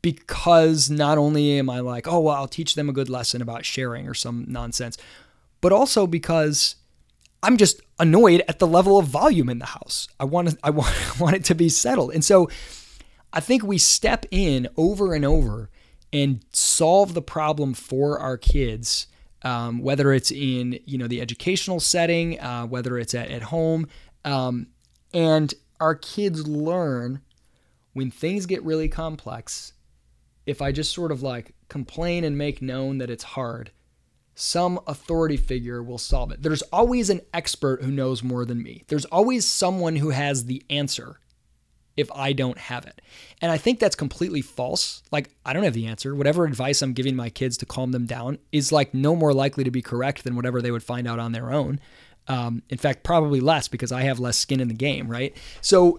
Because 0.02 0.90
not 0.90 1.16
only 1.16 1.60
am 1.60 1.70
I 1.70 1.78
like, 1.78 2.08
oh, 2.08 2.18
well, 2.18 2.34
I'll 2.34 2.48
teach 2.48 2.74
them 2.74 2.88
a 2.88 2.92
good 2.92 3.08
lesson 3.08 3.40
about 3.40 3.64
sharing 3.64 4.08
or 4.08 4.14
some 4.14 4.46
nonsense, 4.48 4.98
but 5.60 5.72
also 5.72 6.06
because 6.06 6.74
I'm 7.42 7.56
just 7.56 7.80
annoyed 7.98 8.42
at 8.48 8.58
the 8.58 8.66
level 8.66 8.98
of 8.98 9.06
volume 9.06 9.48
in 9.48 9.58
the 9.58 9.66
house. 9.66 10.08
I 10.18 10.24
want 10.24 10.50
to, 10.50 10.58
I 10.62 10.70
want, 10.78 11.20
want 11.20 11.36
it 11.36 11.44
to 11.44 11.54
be 11.54 11.68
settled. 11.68 12.12
And 12.12 12.24
so 12.24 12.48
I 13.32 13.40
think 13.40 13.62
we 13.62 13.78
step 13.78 14.26
in 14.30 14.68
over 14.76 15.14
and 15.14 15.24
over 15.24 15.70
and 16.12 16.42
solve 16.52 17.14
the 17.14 17.22
problem 17.22 17.74
for 17.74 18.18
our 18.18 18.38
kids, 18.38 19.06
um, 19.42 19.80
whether 19.80 20.12
it's 20.12 20.30
in 20.30 20.80
you 20.86 20.98
know 20.98 21.06
the 21.06 21.20
educational 21.20 21.80
setting, 21.80 22.40
uh, 22.40 22.66
whether 22.66 22.98
it's 22.98 23.14
at, 23.14 23.30
at 23.30 23.42
home, 23.42 23.86
um, 24.24 24.68
and 25.12 25.54
our 25.80 25.94
kids 25.94 26.46
learn 26.48 27.20
when 27.92 28.10
things 28.10 28.46
get 28.46 28.62
really 28.62 28.88
complex. 28.88 29.74
If 30.46 30.62
I 30.62 30.72
just 30.72 30.94
sort 30.94 31.12
of 31.12 31.22
like 31.22 31.52
complain 31.68 32.24
and 32.24 32.38
make 32.38 32.62
known 32.62 32.98
that 32.98 33.10
it's 33.10 33.24
hard, 33.24 33.70
some 34.40 34.78
authority 34.86 35.36
figure 35.36 35.82
will 35.82 35.98
solve 35.98 36.30
it. 36.30 36.40
There's 36.40 36.62
always 36.62 37.10
an 37.10 37.22
expert 37.34 37.82
who 37.82 37.90
knows 37.90 38.22
more 38.22 38.44
than 38.44 38.62
me. 38.62 38.84
There's 38.86 39.04
always 39.06 39.44
someone 39.44 39.96
who 39.96 40.10
has 40.10 40.44
the 40.44 40.62
answer 40.70 41.18
if 41.96 42.08
I 42.12 42.32
don't 42.34 42.56
have 42.56 42.86
it. 42.86 43.02
And 43.42 43.50
I 43.50 43.58
think 43.58 43.80
that's 43.80 43.96
completely 43.96 44.40
false. 44.40 45.02
Like, 45.10 45.30
I 45.44 45.52
don't 45.52 45.64
have 45.64 45.74
the 45.74 45.88
answer. 45.88 46.14
Whatever 46.14 46.44
advice 46.44 46.82
I'm 46.82 46.92
giving 46.92 47.16
my 47.16 47.30
kids 47.30 47.56
to 47.58 47.66
calm 47.66 47.90
them 47.90 48.06
down 48.06 48.38
is 48.52 48.70
like 48.70 48.94
no 48.94 49.16
more 49.16 49.34
likely 49.34 49.64
to 49.64 49.72
be 49.72 49.82
correct 49.82 50.22
than 50.22 50.36
whatever 50.36 50.62
they 50.62 50.70
would 50.70 50.84
find 50.84 51.08
out 51.08 51.18
on 51.18 51.32
their 51.32 51.52
own. 51.52 51.80
Um, 52.28 52.62
in 52.68 52.78
fact, 52.78 53.02
probably 53.02 53.40
less 53.40 53.66
because 53.66 53.90
I 53.90 54.02
have 54.02 54.20
less 54.20 54.36
skin 54.36 54.60
in 54.60 54.68
the 54.68 54.74
game, 54.74 55.10
right? 55.10 55.36
So, 55.62 55.98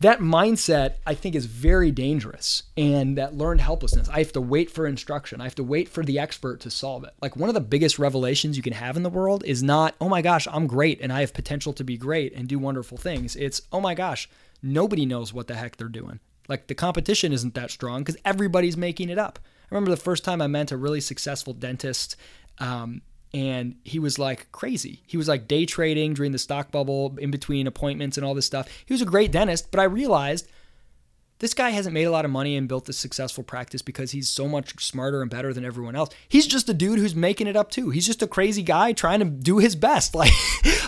that 0.00 0.20
mindset 0.20 0.96
I 1.06 1.14
think 1.14 1.34
is 1.34 1.46
very 1.46 1.90
dangerous 1.90 2.64
and 2.76 3.16
that 3.16 3.34
learned 3.34 3.62
helplessness. 3.62 4.08
I 4.08 4.18
have 4.18 4.32
to 4.32 4.40
wait 4.40 4.70
for 4.70 4.86
instruction. 4.86 5.40
I 5.40 5.44
have 5.44 5.54
to 5.54 5.64
wait 5.64 5.88
for 5.88 6.04
the 6.04 6.18
expert 6.18 6.60
to 6.60 6.70
solve 6.70 7.04
it. 7.04 7.14
Like 7.22 7.36
one 7.36 7.48
of 7.48 7.54
the 7.54 7.60
biggest 7.60 7.98
revelations 7.98 8.56
you 8.56 8.62
can 8.62 8.74
have 8.74 8.96
in 8.96 9.02
the 9.02 9.10
world 9.10 9.42
is 9.44 9.62
not, 9.62 9.94
oh 10.00 10.08
my 10.08 10.20
gosh, 10.20 10.46
I'm 10.50 10.66
great 10.66 11.00
and 11.00 11.12
I 11.12 11.20
have 11.20 11.32
potential 11.32 11.72
to 11.74 11.84
be 11.84 11.96
great 11.96 12.34
and 12.34 12.46
do 12.46 12.58
wonderful 12.58 12.98
things. 12.98 13.36
It's, 13.36 13.62
oh 13.72 13.80
my 13.80 13.94
gosh, 13.94 14.28
nobody 14.62 15.06
knows 15.06 15.32
what 15.32 15.46
the 15.46 15.54
heck 15.54 15.76
they're 15.76 15.88
doing. 15.88 16.20
Like 16.48 16.66
the 16.66 16.74
competition 16.74 17.32
isn't 17.32 17.54
that 17.54 17.70
strong 17.70 18.02
because 18.02 18.20
everybody's 18.24 18.76
making 18.76 19.08
it 19.08 19.18
up. 19.18 19.38
I 19.44 19.74
remember 19.74 19.90
the 19.90 19.96
first 19.96 20.24
time 20.24 20.42
I 20.42 20.46
met 20.46 20.70
a 20.72 20.76
really 20.76 21.00
successful 21.00 21.54
dentist, 21.54 22.16
um, 22.58 23.00
and 23.36 23.76
he 23.84 23.98
was 23.98 24.18
like 24.18 24.50
crazy. 24.50 25.02
He 25.06 25.18
was 25.18 25.28
like 25.28 25.46
day 25.46 25.66
trading 25.66 26.14
during 26.14 26.32
the 26.32 26.38
stock 26.38 26.70
bubble, 26.70 27.14
in 27.18 27.30
between 27.30 27.66
appointments 27.66 28.16
and 28.16 28.24
all 28.24 28.32
this 28.32 28.46
stuff. 28.46 28.66
He 28.86 28.94
was 28.94 29.02
a 29.02 29.06
great 29.06 29.30
dentist, 29.30 29.70
but 29.70 29.78
I 29.78 29.84
realized 29.84 30.48
this 31.40 31.52
guy 31.52 31.68
hasn't 31.68 31.92
made 31.92 32.04
a 32.04 32.10
lot 32.10 32.24
of 32.24 32.30
money 32.30 32.56
and 32.56 32.66
built 32.66 32.88
a 32.88 32.94
successful 32.94 33.44
practice 33.44 33.82
because 33.82 34.12
he's 34.12 34.30
so 34.30 34.48
much 34.48 34.82
smarter 34.82 35.20
and 35.20 35.30
better 35.30 35.52
than 35.52 35.66
everyone 35.66 35.94
else. 35.94 36.14
He's 36.26 36.46
just 36.46 36.70
a 36.70 36.74
dude 36.74 36.98
who's 36.98 37.14
making 37.14 37.46
it 37.46 37.56
up 37.56 37.70
too. 37.70 37.90
He's 37.90 38.06
just 38.06 38.22
a 38.22 38.26
crazy 38.26 38.62
guy 38.62 38.94
trying 38.94 39.18
to 39.18 39.26
do 39.26 39.58
his 39.58 39.76
best. 39.76 40.14
Like, 40.14 40.32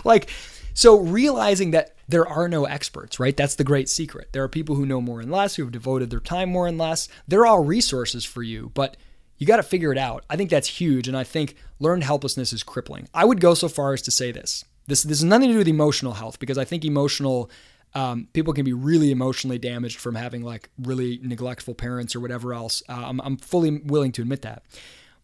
like 0.06 0.30
so 0.72 1.00
realizing 1.00 1.72
that 1.72 1.96
there 2.08 2.26
are 2.26 2.48
no 2.48 2.64
experts, 2.64 3.20
right? 3.20 3.36
That's 3.36 3.56
the 3.56 3.64
great 3.64 3.90
secret. 3.90 4.28
There 4.32 4.42
are 4.42 4.48
people 4.48 4.74
who 4.74 4.86
know 4.86 5.02
more 5.02 5.20
and 5.20 5.30
less, 5.30 5.56
who 5.56 5.64
have 5.64 5.72
devoted 5.72 6.08
their 6.08 6.18
time 6.18 6.48
more 6.48 6.66
and 6.66 6.78
less. 6.78 7.08
They're 7.26 7.44
all 7.44 7.62
resources 7.62 8.24
for 8.24 8.42
you, 8.42 8.70
but 8.72 8.96
you 9.38 9.46
got 9.46 9.56
to 9.56 9.62
figure 9.62 9.92
it 9.92 9.98
out. 9.98 10.24
I 10.28 10.36
think 10.36 10.50
that's 10.50 10.68
huge. 10.68 11.08
And 11.08 11.16
I 11.16 11.24
think 11.24 11.54
learned 11.78 12.04
helplessness 12.04 12.52
is 12.52 12.62
crippling. 12.62 13.08
I 13.14 13.24
would 13.24 13.40
go 13.40 13.54
so 13.54 13.68
far 13.68 13.92
as 13.94 14.02
to 14.02 14.10
say 14.10 14.32
this. 14.32 14.64
This, 14.86 15.02
this 15.02 15.18
has 15.18 15.24
nothing 15.24 15.48
to 15.48 15.54
do 15.54 15.58
with 15.58 15.68
emotional 15.68 16.14
health 16.14 16.38
because 16.38 16.58
I 16.58 16.64
think 16.64 16.84
emotional 16.84 17.50
Um, 17.94 18.28
people 18.34 18.52
can 18.52 18.66
be 18.66 18.74
really 18.74 19.10
emotionally 19.10 19.58
damaged 19.58 19.98
from 19.98 20.14
having 20.14 20.42
like 20.42 20.68
really 20.76 21.20
neglectful 21.22 21.74
parents 21.74 22.14
or 22.14 22.20
whatever 22.20 22.52
else. 22.52 22.82
Uh, 22.86 23.04
I'm, 23.06 23.18
I'm 23.22 23.38
fully 23.38 23.78
willing 23.78 24.12
to 24.12 24.22
admit 24.22 24.42
that. 24.42 24.62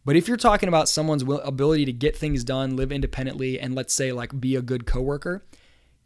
But 0.06 0.16
if 0.16 0.28
you're 0.28 0.38
talking 0.38 0.68
about 0.68 0.88
someone's 0.88 1.22
ability 1.22 1.84
to 1.84 1.92
get 1.92 2.16
things 2.16 2.42
done, 2.42 2.74
live 2.74 2.90
independently, 2.90 3.60
and 3.60 3.74
let's 3.74 3.92
say 3.92 4.12
like 4.12 4.40
be 4.40 4.56
a 4.56 4.62
good 4.62 4.86
coworker, 4.86 5.44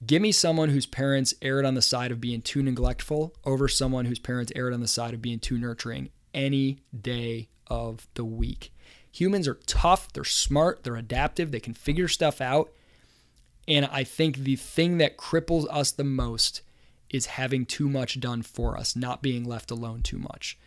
give 0.04 0.20
me 0.20 0.32
someone 0.32 0.70
whose 0.70 0.86
parents 0.86 1.32
erred 1.42 1.64
on 1.64 1.74
the 1.74 1.82
side 1.82 2.10
of 2.10 2.20
being 2.20 2.42
too 2.42 2.62
neglectful 2.62 3.32
over 3.44 3.68
someone 3.68 4.06
whose 4.06 4.18
parents 4.20 4.52
erred 4.56 4.74
on 4.74 4.80
the 4.80 4.88
side 4.88 5.14
of 5.14 5.22
being 5.22 5.38
too 5.38 5.58
nurturing 5.58 6.10
any 6.34 6.80
day 7.00 7.48
of 7.68 8.06
the 8.14 8.25
week. 8.25 8.72
Humans 9.12 9.48
are 9.48 9.58
tough, 9.66 10.12
they're 10.12 10.25
smart, 10.25 10.84
they're 10.84 10.96
adaptive, 10.96 11.50
they 11.50 11.60
can 11.60 11.75
figure 11.75 12.08
stuff 12.08 12.40
out. 12.40 12.70
And 13.66 13.87
I 13.87 14.04
think 14.04 14.38
the 14.38 14.56
thing 14.56 14.98
that 14.98 15.16
cripples 15.16 15.66
us 15.70 15.90
the 15.90 16.04
most 16.04 16.62
is 17.10 17.26
having 17.26 17.66
too 17.66 17.88
much 17.88 18.20
done 18.20 18.42
for 18.42 18.76
us, 18.76 18.94
not 18.94 19.22
being 19.22 19.44
left 19.44 19.70
alone 19.70 20.02
too 20.02 20.18
much. 20.18 20.58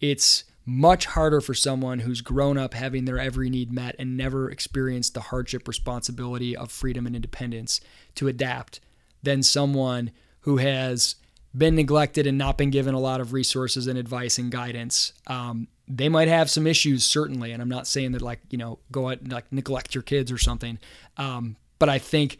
It's 0.00 0.44
much 0.66 1.06
harder 1.06 1.40
for 1.40 1.54
someone 1.54 2.00
who's 2.00 2.20
grown 2.20 2.58
up 2.58 2.74
having 2.74 3.04
their 3.04 3.18
every 3.18 3.48
need 3.48 3.72
met 3.72 3.94
and 3.98 4.16
never 4.16 4.50
experienced 4.50 5.14
the 5.14 5.20
hardship 5.20 5.68
responsibility 5.68 6.56
of 6.56 6.72
freedom 6.72 7.06
and 7.06 7.14
independence 7.14 7.80
to 8.16 8.26
adapt 8.26 8.80
than 9.22 9.42
someone 9.42 10.10
who 10.40 10.56
has 10.56 11.14
been 11.56 11.76
neglected 11.76 12.26
and 12.26 12.36
not 12.36 12.58
been 12.58 12.70
given 12.70 12.94
a 12.94 13.00
lot 13.00 13.20
of 13.20 13.32
resources 13.32 13.86
and 13.86 13.98
advice 13.98 14.38
and 14.38 14.50
guidance. 14.50 15.12
Um, 15.26 15.68
they 15.88 16.08
might 16.08 16.28
have 16.28 16.50
some 16.50 16.66
issues, 16.66 17.04
certainly, 17.04 17.52
and 17.52 17.62
I'm 17.62 17.68
not 17.68 17.86
saying 17.86 18.12
that 18.12 18.22
like 18.22 18.40
you 18.50 18.58
know 18.58 18.78
go 18.90 19.08
out 19.08 19.20
and 19.20 19.32
like 19.32 19.50
neglect 19.52 19.94
your 19.94 20.02
kids 20.02 20.32
or 20.32 20.38
something, 20.38 20.78
um, 21.16 21.56
but 21.78 21.88
I 21.88 21.98
think 21.98 22.38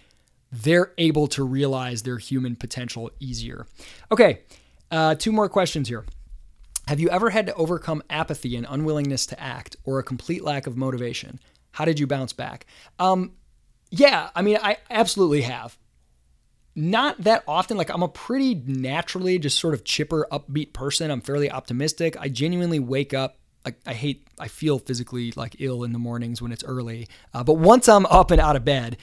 they're 0.53 0.93
able 0.99 1.27
to 1.29 1.45
realize 1.45 2.03
their 2.03 2.19
human 2.19 2.57
potential 2.57 3.11
easier. 3.21 3.67
Okay, 4.11 4.41
uh, 4.91 5.15
two 5.15 5.33
more 5.33 5.49
questions 5.49 5.89
here. 5.89 6.05
Have 6.89 7.01
you 7.01 7.09
ever 7.11 7.31
had 7.31 7.47
to 7.47 7.55
overcome 7.55 8.03
apathy 8.09 8.57
and 8.57 8.67
unwillingness 8.69 9.27
to 9.27 9.41
act 9.41 9.77
or 9.85 9.99
a 9.99 10.05
complete 10.05 10.45
lack 10.45 10.67
of 10.67 10.77
motivation? 10.77 11.41
How 11.73 11.85
did 11.85 11.99
you 11.99 12.07
bounce 12.07 12.33
back? 12.33 12.67
Um, 12.99 13.33
yeah, 13.91 14.31
I 14.35 14.43
mean, 14.43 14.59
I 14.63 14.79
absolutely 14.89 15.43
have. 15.43 15.77
Not 16.77 17.23
that 17.23 17.43
often. 17.49 17.79
Like, 17.79 17.91
I'm 17.91 18.03
a 18.03 18.09
pretty 18.09 18.55
naturally 18.55 19.39
just 19.39 19.59
sort 19.59 19.75
of 19.75 19.83
chipper, 19.83 20.29
upbeat 20.31 20.75
person. 20.75 21.11
I'm 21.11 21.23
fairly 21.23 21.51
optimistic. 21.51 22.17
I 22.21 22.29
genuinely 22.29 22.79
wake 22.79 23.15
up. 23.15 23.39
Like, 23.65 23.77
I 23.87 23.95
hate, 23.95 24.29
I 24.39 24.49
feel 24.49 24.79
physically 24.79 25.33
like 25.35 25.57
ill 25.59 25.83
in 25.83 25.93
the 25.93 25.99
mornings 25.99 26.41
when 26.43 26.53
it's 26.53 26.63
early. 26.63 27.09
Uh, 27.33 27.43
but 27.43 27.55
once 27.55 27.89
I'm 27.89 28.05
up 28.07 28.31
and 28.31 28.41
out 28.41 28.57
of 28.57 28.65
bed, 28.65 28.99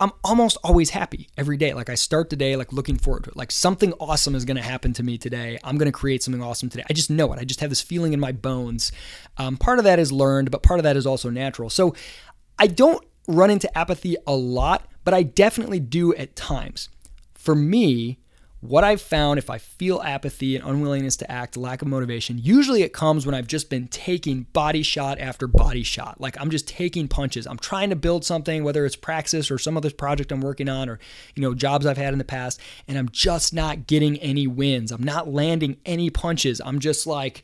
I'm 0.00 0.12
almost 0.24 0.56
always 0.64 0.90
happy 0.90 1.28
every 1.36 1.58
day. 1.58 1.74
Like 1.74 1.90
I 1.90 1.94
start 1.94 2.30
the 2.30 2.36
day 2.36 2.56
like 2.56 2.72
looking 2.72 2.96
forward 2.96 3.24
to 3.24 3.30
it. 3.30 3.36
Like 3.36 3.52
something 3.52 3.92
awesome 4.00 4.34
is 4.34 4.46
going 4.46 4.56
to 4.56 4.62
happen 4.62 4.94
to 4.94 5.02
me 5.02 5.18
today. 5.18 5.58
I'm 5.62 5.76
going 5.76 5.92
to 5.92 5.92
create 5.92 6.22
something 6.22 6.42
awesome 6.42 6.70
today. 6.70 6.84
I 6.88 6.94
just 6.94 7.10
know 7.10 7.30
it. 7.34 7.38
I 7.38 7.44
just 7.44 7.60
have 7.60 7.68
this 7.68 7.82
feeling 7.82 8.14
in 8.14 8.18
my 8.18 8.32
bones. 8.32 8.92
Um, 9.36 9.58
part 9.58 9.78
of 9.78 9.84
that 9.84 9.98
is 9.98 10.10
learned, 10.10 10.50
but 10.50 10.62
part 10.62 10.80
of 10.80 10.84
that 10.84 10.96
is 10.96 11.06
also 11.06 11.28
natural. 11.28 11.68
So 11.68 11.94
I 12.58 12.66
don't 12.66 13.04
run 13.28 13.50
into 13.50 13.76
apathy 13.76 14.16
a 14.26 14.34
lot, 14.34 14.86
but 15.04 15.12
I 15.12 15.22
definitely 15.22 15.80
do 15.80 16.14
at 16.14 16.34
times. 16.34 16.88
For 17.40 17.54
me, 17.54 18.18
what 18.60 18.84
I've 18.84 19.00
found 19.00 19.38
if 19.38 19.48
I 19.48 19.56
feel 19.56 20.02
apathy 20.02 20.56
and 20.56 20.62
unwillingness 20.62 21.16
to 21.16 21.32
act, 21.32 21.56
lack 21.56 21.80
of 21.80 21.88
motivation, 21.88 22.36
usually 22.36 22.82
it 22.82 22.92
comes 22.92 23.24
when 23.24 23.34
I've 23.34 23.46
just 23.46 23.70
been 23.70 23.88
taking 23.88 24.42
body 24.52 24.82
shot 24.82 25.18
after 25.18 25.46
body 25.46 25.82
shot. 25.82 26.20
Like 26.20 26.38
I'm 26.38 26.50
just 26.50 26.68
taking 26.68 27.08
punches. 27.08 27.46
I'm 27.46 27.56
trying 27.56 27.88
to 27.88 27.96
build 27.96 28.26
something, 28.26 28.62
whether 28.62 28.84
it's 28.84 28.94
Praxis 28.94 29.50
or 29.50 29.56
some 29.56 29.78
other 29.78 29.90
project 29.90 30.32
I'm 30.32 30.42
working 30.42 30.68
on 30.68 30.90
or, 30.90 30.98
you 31.34 31.40
know, 31.40 31.54
jobs 31.54 31.86
I've 31.86 31.96
had 31.96 32.12
in 32.12 32.18
the 32.18 32.24
past, 32.24 32.60
and 32.86 32.98
I'm 32.98 33.08
just 33.08 33.54
not 33.54 33.86
getting 33.86 34.18
any 34.18 34.46
wins. 34.46 34.92
I'm 34.92 35.02
not 35.02 35.32
landing 35.32 35.78
any 35.86 36.10
punches. 36.10 36.60
I'm 36.62 36.78
just 36.78 37.06
like, 37.06 37.42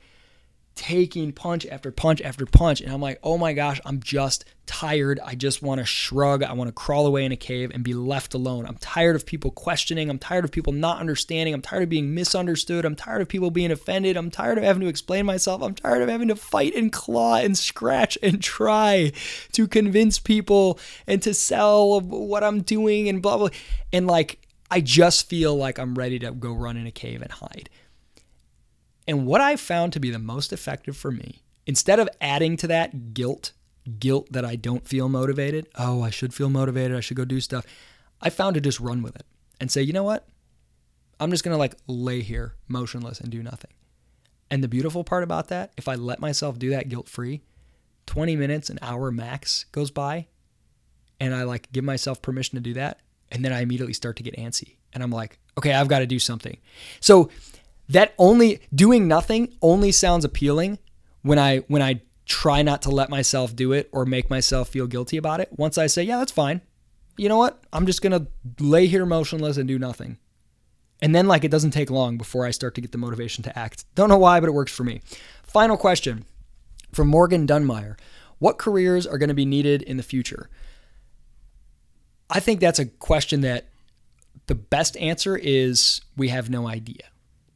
taking 0.76 1.32
punch 1.32 1.66
after 1.66 1.90
punch 1.90 2.20
after 2.20 2.46
punch. 2.46 2.80
And 2.80 2.92
I'm 2.92 3.00
like, 3.00 3.18
oh 3.22 3.38
my 3.38 3.54
gosh, 3.54 3.80
I'm 3.84 3.98
just 3.98 4.44
tired. 4.66 5.18
I 5.24 5.34
just 5.34 5.62
want 5.62 5.78
to 5.80 5.86
shrug. 5.86 6.42
I 6.42 6.52
want 6.52 6.68
to 6.68 6.72
crawl 6.72 7.06
away 7.06 7.24
in 7.24 7.32
a 7.32 7.36
cave 7.36 7.70
and 7.72 7.82
be 7.82 7.94
left 7.94 8.34
alone. 8.34 8.66
I'm 8.66 8.76
tired 8.76 9.16
of 9.16 9.24
people 9.24 9.50
questioning. 9.50 10.10
I'm 10.10 10.18
tired 10.18 10.44
of 10.44 10.52
people 10.52 10.72
not 10.72 11.00
understanding. 11.00 11.54
I'm 11.54 11.62
tired 11.62 11.84
of 11.84 11.88
being 11.88 12.14
misunderstood. 12.14 12.84
I'm 12.84 12.94
tired 12.94 13.22
of 13.22 13.28
people 13.28 13.50
being 13.50 13.70
offended. 13.70 14.16
I'm 14.16 14.30
tired 14.30 14.58
of 14.58 14.64
having 14.64 14.82
to 14.82 14.88
explain 14.88 15.24
myself. 15.24 15.62
I'm 15.62 15.74
tired 15.74 16.02
of 16.02 16.08
having 16.08 16.28
to 16.28 16.36
fight 16.36 16.74
and 16.74 16.92
claw 16.92 17.36
and 17.36 17.56
scratch 17.56 18.18
and 18.22 18.42
try 18.42 19.12
to 19.52 19.66
convince 19.66 20.18
people 20.18 20.78
and 21.06 21.22
to 21.22 21.32
sell 21.32 22.00
what 22.00 22.44
I'm 22.44 22.60
doing 22.62 23.08
and 23.08 23.22
blah, 23.22 23.38
blah. 23.38 23.48
And 23.92 24.06
like, 24.06 24.40
I 24.70 24.80
just 24.80 25.28
feel 25.28 25.56
like 25.56 25.78
I'm 25.78 25.94
ready 25.94 26.18
to 26.18 26.32
go 26.32 26.52
run 26.52 26.76
in 26.76 26.86
a 26.86 26.92
cave 26.92 27.22
and 27.22 27.30
hide. 27.30 27.70
And 29.06 29.26
what 29.26 29.40
I 29.40 29.56
found 29.56 29.92
to 29.92 30.00
be 30.00 30.10
the 30.10 30.18
most 30.18 30.52
effective 30.52 30.96
for 30.96 31.10
me, 31.10 31.42
instead 31.66 31.98
of 31.98 32.08
adding 32.20 32.56
to 32.58 32.66
that 32.66 33.14
guilt, 33.14 33.52
guilt 33.98 34.32
that 34.32 34.44
I 34.44 34.56
don't 34.56 34.86
feel 34.86 35.08
motivated, 35.08 35.68
oh, 35.76 36.02
I 36.02 36.10
should 36.10 36.34
feel 36.34 36.50
motivated, 36.50 36.96
I 36.96 37.00
should 37.00 37.16
go 37.16 37.24
do 37.24 37.40
stuff, 37.40 37.64
I 38.20 38.30
found 38.30 38.54
to 38.54 38.60
just 38.60 38.80
run 38.80 39.02
with 39.02 39.16
it 39.16 39.26
and 39.60 39.70
say, 39.70 39.82
you 39.82 39.92
know 39.92 40.02
what? 40.02 40.26
I'm 41.20 41.30
just 41.30 41.44
to 41.44 41.56
like 41.56 41.76
lay 41.86 42.22
here 42.22 42.54
motionless 42.68 43.20
and 43.20 43.30
do 43.30 43.42
nothing. 43.42 43.70
And 44.50 44.62
the 44.62 44.68
beautiful 44.68 45.04
part 45.04 45.24
about 45.24 45.48
that, 45.48 45.72
if 45.76 45.88
I 45.88 45.94
let 45.94 46.20
myself 46.20 46.58
do 46.58 46.70
that 46.70 46.88
guilt 46.88 47.08
free, 47.08 47.42
20 48.06 48.36
minutes, 48.36 48.70
an 48.70 48.78
hour 48.82 49.10
max 49.10 49.64
goes 49.72 49.90
by, 49.90 50.26
and 51.18 51.34
I 51.34 51.42
like 51.42 51.72
give 51.72 51.84
myself 51.84 52.22
permission 52.22 52.56
to 52.56 52.60
do 52.60 52.74
that. 52.74 53.00
And 53.32 53.44
then 53.44 53.52
I 53.52 53.60
immediately 53.60 53.92
start 53.92 54.16
to 54.16 54.22
get 54.22 54.36
antsy. 54.36 54.76
And 54.92 55.02
I'm 55.02 55.10
like, 55.10 55.38
okay, 55.58 55.72
I've 55.72 55.88
got 55.88 55.98
to 55.98 56.06
do 56.06 56.18
something. 56.18 56.58
So 57.00 57.30
that 57.88 58.14
only 58.18 58.60
doing 58.74 59.06
nothing 59.08 59.54
only 59.62 59.92
sounds 59.92 60.24
appealing 60.24 60.78
when 61.22 61.38
I 61.38 61.58
when 61.68 61.82
I 61.82 62.02
try 62.26 62.62
not 62.62 62.82
to 62.82 62.90
let 62.90 63.08
myself 63.08 63.54
do 63.54 63.72
it 63.72 63.88
or 63.92 64.04
make 64.04 64.28
myself 64.28 64.68
feel 64.68 64.86
guilty 64.86 65.16
about 65.16 65.40
it. 65.40 65.48
Once 65.52 65.78
I 65.78 65.86
say, 65.86 66.02
yeah, 66.02 66.18
that's 66.18 66.32
fine. 66.32 66.60
You 67.16 67.28
know 67.28 67.38
what? 67.38 67.62
I'm 67.72 67.86
just 67.86 68.02
going 68.02 68.12
to 68.12 68.26
lay 68.62 68.86
here 68.86 69.06
motionless 69.06 69.56
and 69.56 69.68
do 69.68 69.78
nothing. 69.78 70.18
And 71.00 71.14
then 71.14 71.28
like 71.28 71.44
it 71.44 71.50
doesn't 71.50 71.70
take 71.70 71.90
long 71.90 72.18
before 72.18 72.44
I 72.44 72.50
start 72.50 72.74
to 72.74 72.80
get 72.80 72.92
the 72.92 72.98
motivation 72.98 73.44
to 73.44 73.58
act. 73.58 73.84
Don't 73.94 74.08
know 74.08 74.18
why, 74.18 74.40
but 74.40 74.48
it 74.48 74.52
works 74.52 74.72
for 74.74 74.82
me. 74.82 75.02
Final 75.44 75.76
question 75.76 76.24
from 76.92 77.08
Morgan 77.08 77.46
Dunmeyer. 77.46 77.96
What 78.38 78.58
careers 78.58 79.06
are 79.06 79.18
going 79.18 79.28
to 79.28 79.34
be 79.34 79.46
needed 79.46 79.82
in 79.82 79.96
the 79.96 80.02
future? 80.02 80.50
I 82.28 82.40
think 82.40 82.60
that's 82.60 82.78
a 82.78 82.86
question 82.86 83.42
that 83.42 83.66
the 84.46 84.54
best 84.54 84.96
answer 84.96 85.36
is 85.36 86.00
we 86.16 86.28
have 86.28 86.50
no 86.50 86.66
idea. 86.66 87.04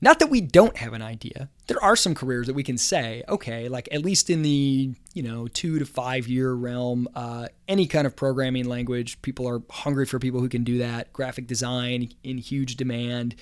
Not 0.03 0.19
that 0.21 0.31
we 0.31 0.41
don't 0.41 0.77
have 0.79 0.95
an 0.95 1.03
idea. 1.03 1.51
There 1.67 1.83
are 1.83 1.95
some 1.95 2.15
careers 2.15 2.47
that 2.47 2.55
we 2.55 2.63
can 2.63 2.79
say, 2.79 3.23
okay, 3.29 3.69
like 3.69 3.89
at 3.93 4.03
least 4.03 4.31
in 4.31 4.43
the 4.43 4.95
you 5.13 5.23
know 5.23 5.47
two 5.49 5.79
to 5.79 5.85
five 5.85 6.27
year 6.27 6.53
realm, 6.53 7.09
uh, 7.15 7.49
any 7.69 7.87
kind 7.87 8.07
of 8.07 8.17
programming 8.17 8.67
language, 8.67 9.21
people 9.23 9.47
are 9.49 9.63
hungry 9.71 10.07
for 10.07 10.19
people 10.19 10.41
who 10.41 10.49
can 10.49 10.65
do 10.65 10.79
that. 10.79 11.13
Graphic 11.13 11.47
design 11.47 12.11
in 12.25 12.39
huge 12.39 12.77
demand. 12.77 13.35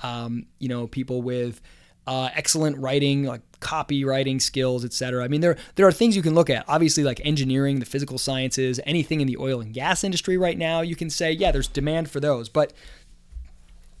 Um, 0.00 0.46
you 0.58 0.68
know, 0.68 0.86
people 0.86 1.22
with 1.22 1.60
uh, 2.06 2.28
excellent 2.34 2.76
writing, 2.78 3.24
like 3.24 3.40
copywriting 3.60 4.42
skills, 4.42 4.84
etc. 4.84 5.24
I 5.24 5.28
mean, 5.28 5.40
there 5.40 5.56
there 5.76 5.86
are 5.86 5.92
things 5.92 6.16
you 6.16 6.22
can 6.22 6.34
look 6.34 6.50
at. 6.50 6.64
Obviously, 6.68 7.04
like 7.04 7.20
engineering, 7.24 7.78
the 7.78 7.86
physical 7.86 8.18
sciences, 8.18 8.80
anything 8.84 9.20
in 9.20 9.28
the 9.28 9.36
oil 9.36 9.60
and 9.60 9.72
gas 9.72 10.02
industry 10.02 10.36
right 10.36 10.58
now, 10.58 10.80
you 10.80 10.96
can 10.96 11.10
say, 11.10 11.30
yeah, 11.32 11.52
there's 11.52 11.68
demand 11.68 12.10
for 12.10 12.20
those, 12.20 12.48
but 12.48 12.72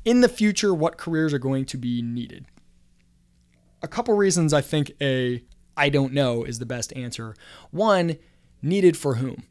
in 0.04 0.20
the 0.20 0.28
future 0.28 0.74
what 0.74 0.98
careers 0.98 1.32
are 1.32 1.38
going 1.38 1.64
to 1.66 1.76
be 1.76 2.02
needed. 2.02 2.46
A 3.82 3.88
couple 3.88 4.14
reasons 4.14 4.52
I 4.52 4.60
think 4.60 4.92
a 5.00 5.42
I 5.76 5.88
don't 5.88 6.12
know 6.12 6.44
is 6.44 6.58
the 6.58 6.66
best 6.66 6.94
answer. 6.94 7.34
One, 7.70 8.18
needed 8.60 8.96
for 8.96 9.16
whom? 9.16 9.44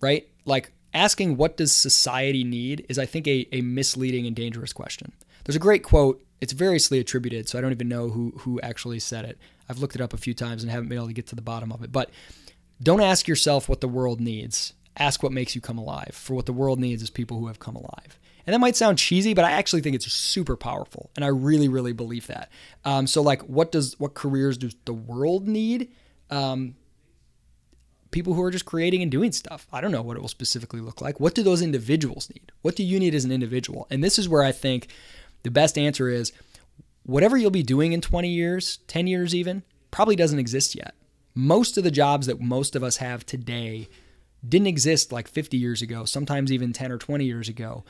Right? 0.00 0.28
Like 0.44 0.72
asking 0.92 1.36
what 1.36 1.56
does 1.56 1.72
society 1.72 2.44
need 2.44 2.86
is 2.88 2.98
I 2.98 3.06
think 3.06 3.26
a, 3.26 3.46
a 3.52 3.60
misleading 3.60 4.26
and 4.26 4.34
dangerous 4.34 4.72
question. 4.72 5.12
There's 5.44 5.56
a 5.56 5.60
great 5.60 5.82
quote. 5.82 6.22
It's 6.40 6.52
variously 6.52 6.98
attributed, 6.98 7.48
so 7.48 7.58
I 7.58 7.62
don't 7.62 7.72
even 7.72 7.88
know 7.88 8.08
who 8.10 8.32
who 8.38 8.60
actually 8.60 8.98
said 8.98 9.24
it. 9.24 9.38
I've 9.68 9.78
looked 9.78 9.94
it 9.94 10.00
up 10.00 10.12
a 10.12 10.18
few 10.18 10.34
times 10.34 10.62
and 10.62 10.70
haven't 10.70 10.88
been 10.88 10.98
able 10.98 11.08
to 11.08 11.14
get 11.14 11.26
to 11.28 11.36
the 11.36 11.42
bottom 11.42 11.72
of 11.72 11.82
it. 11.82 11.92
But 11.92 12.10
don't 12.82 13.00
ask 13.00 13.28
yourself 13.28 13.68
what 13.68 13.80
the 13.80 13.88
world 13.88 14.20
needs. 14.20 14.74
Ask 14.96 15.22
what 15.22 15.32
makes 15.32 15.54
you 15.54 15.60
come 15.60 15.78
alive. 15.78 16.10
For 16.12 16.34
what 16.34 16.46
the 16.46 16.52
world 16.52 16.78
needs 16.78 17.02
is 17.02 17.10
people 17.10 17.38
who 17.38 17.46
have 17.46 17.58
come 17.58 17.76
alive. 17.76 18.18
And 18.46 18.52
that 18.52 18.58
might 18.58 18.76
sound 18.76 18.98
cheesy, 18.98 19.34
but 19.34 19.44
I 19.44 19.52
actually 19.52 19.80
think 19.80 19.96
it's 19.96 20.10
super 20.12 20.56
powerful, 20.56 21.10
and 21.16 21.24
I 21.24 21.28
really, 21.28 21.68
really 21.68 21.92
believe 21.92 22.26
that. 22.26 22.50
Um, 22.84 23.06
so, 23.06 23.22
like, 23.22 23.42
what 23.42 23.72
does 23.72 23.98
what 23.98 24.14
careers 24.14 24.58
does 24.58 24.76
the 24.84 24.92
world 24.92 25.48
need? 25.48 25.90
Um, 26.30 26.74
people 28.14 28.34
who 28.34 28.42
are 28.42 28.50
just 28.50 28.64
creating 28.64 29.02
and 29.02 29.10
doing 29.10 29.32
stuff. 29.32 29.66
I 29.72 29.80
don't 29.80 29.90
know 29.90 30.00
what 30.00 30.16
it 30.16 30.20
will 30.20 30.28
specifically 30.28 30.80
look 30.80 31.00
like. 31.00 31.18
What 31.18 31.34
do 31.34 31.42
those 31.42 31.62
individuals 31.62 32.30
need? 32.30 32.52
What 32.62 32.76
do 32.76 32.84
you 32.84 33.00
need 33.00 33.14
as 33.14 33.24
an 33.24 33.32
individual? 33.32 33.88
And 33.90 34.04
this 34.04 34.20
is 34.20 34.28
where 34.28 34.44
I 34.44 34.52
think 34.52 34.86
the 35.42 35.50
best 35.50 35.76
answer 35.76 36.08
is 36.08 36.32
whatever 37.02 37.36
you'll 37.36 37.50
be 37.50 37.64
doing 37.64 37.92
in 37.92 38.00
20 38.00 38.28
years, 38.28 38.78
10 38.86 39.08
years 39.08 39.34
even, 39.34 39.64
probably 39.90 40.14
doesn't 40.14 40.38
exist 40.38 40.76
yet. 40.76 40.94
Most 41.34 41.76
of 41.76 41.82
the 41.82 41.90
jobs 41.90 42.28
that 42.28 42.40
most 42.40 42.76
of 42.76 42.84
us 42.84 42.98
have 42.98 43.26
today 43.26 43.88
didn't 44.48 44.68
exist 44.68 45.10
like 45.10 45.26
50 45.26 45.56
years 45.56 45.82
ago, 45.82 46.04
sometimes 46.04 46.52
even 46.52 46.72
10 46.72 46.92
or 46.92 46.98
20 46.98 47.24
years 47.24 47.48
ago. 47.48 47.84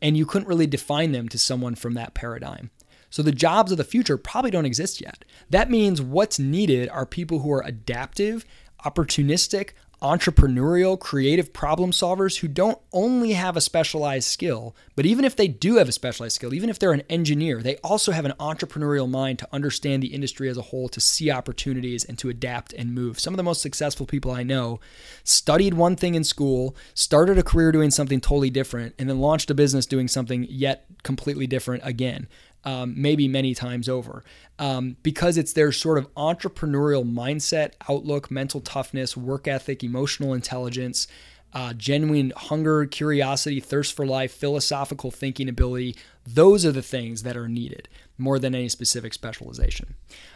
And 0.00 0.16
you 0.16 0.26
couldn't 0.26 0.48
really 0.48 0.66
define 0.66 1.12
them 1.12 1.28
to 1.28 1.38
someone 1.38 1.74
from 1.74 1.94
that 1.94 2.14
paradigm. 2.14 2.70
So 3.10 3.22
the 3.22 3.32
jobs 3.32 3.72
of 3.72 3.78
the 3.78 3.84
future 3.84 4.18
probably 4.18 4.50
don't 4.50 4.66
exist 4.66 5.00
yet. 5.00 5.24
That 5.50 5.70
means 5.70 6.02
what's 6.02 6.38
needed 6.38 6.88
are 6.88 7.06
people 7.06 7.38
who 7.38 7.52
are 7.52 7.62
adaptive, 7.64 8.44
opportunistic, 8.84 9.70
entrepreneurial, 10.02 10.98
creative 10.98 11.52
problem 11.52 11.90
solvers 11.90 12.38
who 12.38 12.48
don't 12.48 12.78
only 12.92 13.32
have 13.32 13.56
a 13.56 13.60
specialized 13.60 14.28
skill, 14.28 14.76
but 14.94 15.06
even 15.06 15.24
if 15.24 15.34
they 15.34 15.48
do 15.48 15.76
have 15.76 15.88
a 15.88 15.92
specialized 15.92 16.34
skill, 16.34 16.52
even 16.52 16.68
if 16.68 16.78
they're 16.78 16.92
an 16.92 17.02
engineer, 17.08 17.62
they 17.62 17.76
also 17.78 18.12
have 18.12 18.26
an 18.26 18.34
entrepreneurial 18.38 19.08
mind 19.08 19.38
to 19.38 19.48
understand 19.52 20.02
the 20.02 20.14
industry 20.14 20.48
as 20.48 20.58
a 20.58 20.62
whole, 20.62 20.88
to 20.88 21.00
see 21.00 21.30
opportunities 21.30 22.04
and 22.04 22.18
to 22.18 22.28
adapt 22.28 22.74
and 22.74 22.94
move. 22.94 23.18
Some 23.18 23.32
of 23.32 23.38
the 23.38 23.42
most 23.42 23.62
successful 23.62 24.06
people 24.06 24.30
I 24.30 24.42
know 24.42 24.80
studied 25.24 25.74
one 25.74 25.96
thing 25.96 26.14
in 26.14 26.24
school, 26.24 26.76
started 26.92 27.38
a 27.38 27.42
career 27.42 27.72
doing 27.72 27.90
something 27.90 28.20
totally 28.20 28.50
different, 28.50 28.94
and 28.98 29.08
then 29.08 29.18
launched 29.18 29.50
a 29.50 29.54
business 29.54 29.86
doing 29.86 30.08
something 30.08 30.46
yet 30.50 30.86
completely 31.02 31.46
different 31.46 31.82
again 31.86 32.28
um, 32.66 32.94
maybe 33.00 33.28
many 33.28 33.54
times 33.54 33.88
over, 33.88 34.22
um, 34.58 34.96
because 35.02 35.38
it's 35.38 35.54
their 35.54 35.72
sort 35.72 35.96
of 35.96 36.12
entrepreneurial 36.14 37.10
mindset, 37.10 37.72
outlook, 37.88 38.30
mental 38.30 38.60
toughness, 38.60 39.16
work 39.16 39.48
ethic, 39.48 39.82
emotional 39.82 40.34
intelligence. 40.34 41.06
Uh, 41.52 41.72
genuine 41.72 42.34
hunger, 42.36 42.84
curiosity, 42.84 43.60
thirst 43.60 43.96
for 43.96 44.04
life, 44.04 44.30
philosophical 44.30 45.10
thinking 45.10 45.48
ability. 45.48 45.96
Those 46.26 46.66
are 46.66 46.72
the 46.72 46.82
things 46.82 47.22
that 47.22 47.34
are 47.34 47.48
needed 47.48 47.88
more 48.18 48.38
than 48.38 48.54
any 48.54 48.68
specific 48.68 49.14
specialization. 49.14 49.94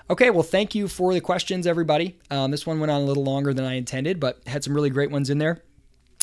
Okay, 0.09 0.31
well, 0.31 0.45
thank 0.45 0.75
you 0.75 0.89
for 0.89 1.13
the 1.13 1.21
questions, 1.21 1.67
everybody. 1.67 2.19
Um, 2.31 2.53
this 2.53 2.67
one 2.67 2.81
went 2.81 2.91
on 2.91 3.03
a 3.03 3.05
little 3.05 3.25
longer 3.25 3.53
than 3.53 3.67
I 3.67 3.75
intended, 3.75 4.19
but 4.19 4.41
had 4.47 4.65
some 4.65 4.73
really 4.73 4.89
great 4.89 5.11
ones 5.11 5.29
in 5.29 5.37
there. 5.37 5.63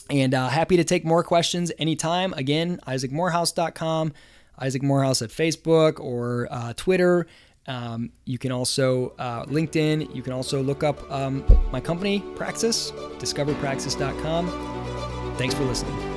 And 0.09 0.33
uh, 0.33 0.47
happy 0.47 0.77
to 0.77 0.83
take 0.83 1.05
more 1.05 1.21
questions 1.21 1.71
anytime. 1.77 2.33
Again, 2.33 2.79
isaacmorehouse.com. 2.87 4.13
Isaac 4.59 4.83
Morehouse 4.83 5.21
at 5.21 5.29
Facebook 5.29 5.99
or 5.99 6.47
uh, 6.51 6.73
Twitter. 6.75 7.27
Um, 7.67 8.11
you 8.25 8.37
can 8.37 8.51
also 8.51 9.13
uh, 9.19 9.45
LinkedIn. 9.45 10.15
You 10.15 10.21
can 10.21 10.33
also 10.33 10.61
look 10.61 10.83
up 10.83 11.09
um, 11.11 11.43
my 11.71 11.81
company, 11.81 12.23
Praxis, 12.35 12.91
discoverpraxis.com. 13.19 15.35
Thanks 15.37 15.53
for 15.53 15.65
listening. 15.65 16.16